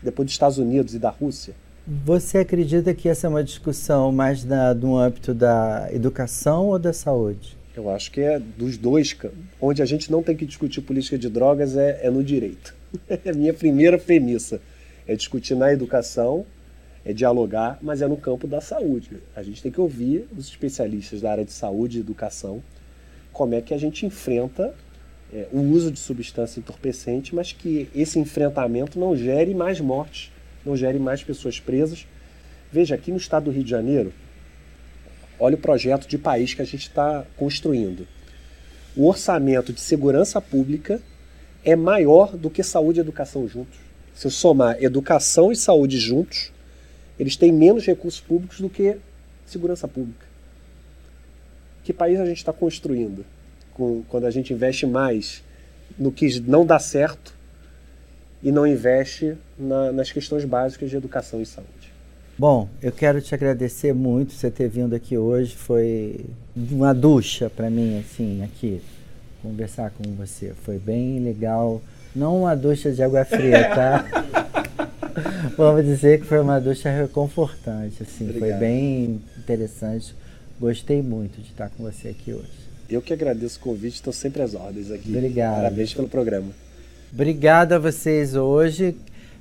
depois 0.03 0.27
dos 0.27 0.35
Estados 0.35 0.59
Unidos 0.59 0.95
e 0.95 0.99
da 0.99 1.11
Rússia. 1.11 1.55
Você 1.93 2.39
acredita 2.39 2.95
que 2.95 3.09
essa 3.09 3.27
é 3.27 3.31
uma 3.31 3.43
discussão 3.43 4.13
mais 4.13 4.45
na, 4.45 4.73
no 4.73 4.97
âmbito 4.97 5.35
da 5.35 5.89
educação 5.91 6.67
ou 6.69 6.79
da 6.79 6.93
saúde? 6.93 7.59
Eu 7.75 7.91
acho 7.91 8.13
que 8.13 8.21
é 8.21 8.39
dos 8.39 8.77
dois. 8.77 9.17
Onde 9.61 9.83
a 9.83 9.85
gente 9.85 10.09
não 10.09 10.23
tem 10.23 10.37
que 10.37 10.47
discutir 10.47 10.83
política 10.83 11.19
de 11.19 11.29
drogas 11.29 11.77
é, 11.77 11.99
é 12.07 12.09
no 12.09 12.23
direito. 12.23 12.77
É 13.09 13.31
a 13.31 13.33
minha 13.33 13.53
primeira 13.53 13.99
premissa. 13.99 14.61
É 15.05 15.17
discutir 15.17 15.57
na 15.57 15.73
educação, 15.73 16.47
é 17.05 17.13
dialogar, 17.13 17.77
mas 17.83 18.03
é 18.03 18.07
no 18.07 18.17
campo 18.17 18.47
da 18.47 18.61
saúde. 18.61 19.17
A 19.35 19.43
gente 19.43 19.61
tem 19.61 19.73
que 19.73 19.81
ouvir 19.81 20.29
os 20.39 20.47
especialistas 20.47 21.21
da 21.23 21.33
área 21.33 21.45
de 21.45 21.53
saúde 21.53 21.99
e 21.99 22.01
educação 22.01 22.63
como 23.33 23.57
é 23.57 23.61
que 23.61 23.75
a 23.75 23.79
gente 23.79 24.07
enfrenta 24.07 24.73
é, 25.33 25.49
o 25.51 25.59
uso 25.59 25.91
de 25.91 25.99
substância 25.99 26.61
entorpecente, 26.61 27.35
mas 27.35 27.53
que 27.53 27.89
esse 27.93 28.17
enfrentamento 28.21 28.97
não 28.97 29.17
gere 29.17 29.57
mais 29.57 29.81
mortes 29.81 30.31
não 30.65 30.77
gere 30.77 30.99
mais 30.99 31.23
pessoas 31.23 31.59
presas. 31.59 32.07
Veja, 32.71 32.95
aqui 32.95 33.11
no 33.11 33.17
estado 33.17 33.45
do 33.45 33.51
Rio 33.51 33.65
de 33.65 33.71
Janeiro, 33.71 34.13
olha 35.39 35.55
o 35.55 35.59
projeto 35.59 36.07
de 36.07 36.19
país 36.19 36.55
que 36.55 36.63
a 36.63 36.65
gente 36.65 36.83
está 36.83 37.25
construindo. 37.37 38.07
O 38.97 39.07
orçamento 39.09 39.73
de 39.73 39.81
segurança 39.81 40.41
pública 40.41 41.01
é 41.65 41.77
maior 41.77 42.37
do 42.37 42.51
que 42.51 42.63
saúde 42.63 43.01
e 43.01 43.03
educação 43.03 43.47
juntos. 43.47 43.79
Se 44.15 44.27
eu 44.27 44.31
somar 44.31 44.83
educação 44.83 45.51
e 45.53 45.57
saúde 45.57 45.99
juntos, 45.99 46.53
eles 47.19 47.37
têm 47.37 47.53
menos 47.53 47.87
recursos 47.87 48.21
públicos 48.21 48.61
do 48.61 48.69
que 48.69 48.97
segurança 49.47 49.87
pública. 49.87 50.27
Que 51.85 51.93
país 51.93 52.19
a 52.21 52.27
gente 52.27 52.39
está 52.39 52.53
construindo 52.53 53.25
com, 53.75 54.03
quando 54.09 54.27
a 54.27 54.31
gente 54.31 54.53
investe 54.53 54.87
mais 54.87 55.43
no 55.99 56.13
que 56.13 56.41
não 56.41 56.65
dá 56.65 56.79
certo 56.79 57.35
e 58.43 58.51
não 58.51 58.67
investe 58.67 59.35
na, 59.59 59.93
nas 59.93 60.11
questões 60.11 60.45
básicas 60.45 60.91
de 60.91 60.97
educação 60.97 61.41
e 61.41 61.47
saúde. 61.47 61.93
Bom, 62.39 62.69
eu 62.81 62.91
quero 62.91 63.21
te 63.21 63.35
agradecer 63.35 63.93
muito 63.93 64.33
você 64.33 64.51
ter 64.51 64.67
vindo 64.67 64.95
aqui 64.95 65.19
hoje. 65.19 65.55
Foi 65.55 66.25
uma 66.57 66.95
ducha 66.95 67.51
para 67.51 67.69
mim, 67.69 67.99
assim, 67.99 68.43
aqui. 68.43 68.81
conversar 69.43 69.91
com 69.91 70.05
você. 70.15 70.55
Foi 70.65 70.79
bem 70.79 71.21
legal. 71.21 71.83
Não 72.17 72.41
uma 72.41 72.57
ducha 72.57 72.91
de 72.93 73.03
água 73.03 73.27
fria, 73.27 73.69
tá? 73.75 74.25
Vamos 75.55 75.85
dizer 75.85 76.21
que 76.21 76.27
foi 76.27 76.41
uma 76.41 76.59
ducha 76.59 76.91
reconfortante, 76.91 78.03
assim. 78.03 78.25
Obrigado. 78.31 78.49
Foi 78.49 78.59
bem 78.59 79.21
interessante. 79.39 80.15
Gostei 80.59 81.03
muito 81.03 81.43
de 81.43 81.49
estar 81.49 81.69
com 81.69 81.83
você 81.83 82.09
aqui 82.09 82.33
hoje. 82.33 82.49
Eu 82.89 83.03
que 83.03 83.13
agradeço 83.13 83.59
o 83.59 83.63
convite, 83.63 83.97
estou 83.97 84.13
sempre 84.13 84.41
às 84.41 84.55
ordens 84.55 84.91
aqui. 84.91 85.15
Obrigado. 85.15 85.57
Parabéns 85.57 85.93
pelo 85.93 86.09
programa. 86.09 86.49
Obrigado 87.13 87.73
a 87.73 87.79
vocês 87.79 88.37
hoje. 88.37 88.97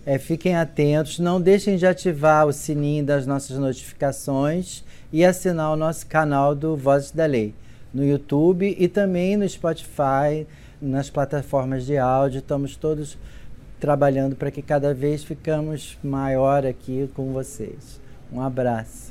É, 0.06 0.18
fiquem 0.18 0.56
atentos, 0.56 1.20
não 1.20 1.40
deixem 1.40 1.78
de 1.78 1.86
ativar 1.86 2.48
o 2.48 2.54
sininho 2.54 3.06
das 3.06 3.28
nossas 3.28 3.58
notificações 3.58 4.84
e 5.14 5.24
assinar 5.24 5.72
o 5.72 5.76
nosso 5.76 6.08
canal 6.08 6.56
do 6.56 6.76
Vozes 6.76 7.12
da 7.12 7.26
Lei 7.26 7.54
no 7.94 8.04
YouTube 8.04 8.76
e 8.78 8.88
também 8.88 9.38
no 9.38 9.48
Spotify, 9.48 10.48
nas 10.82 11.10
plataformas 11.10 11.86
de 11.86 11.98
áudio. 11.98 12.40
Estamos 12.40 12.76
todos 12.76 13.18
trabalhando 13.80 14.36
para 14.36 14.52
que 14.52 14.62
cada 14.62 14.94
vez 14.94 15.24
ficamos 15.24 15.98
maior 16.04 16.66
aqui 16.66 17.10
com 17.14 17.32
vocês. 17.32 18.00
Um 18.32 18.42
abraço. 18.42 19.09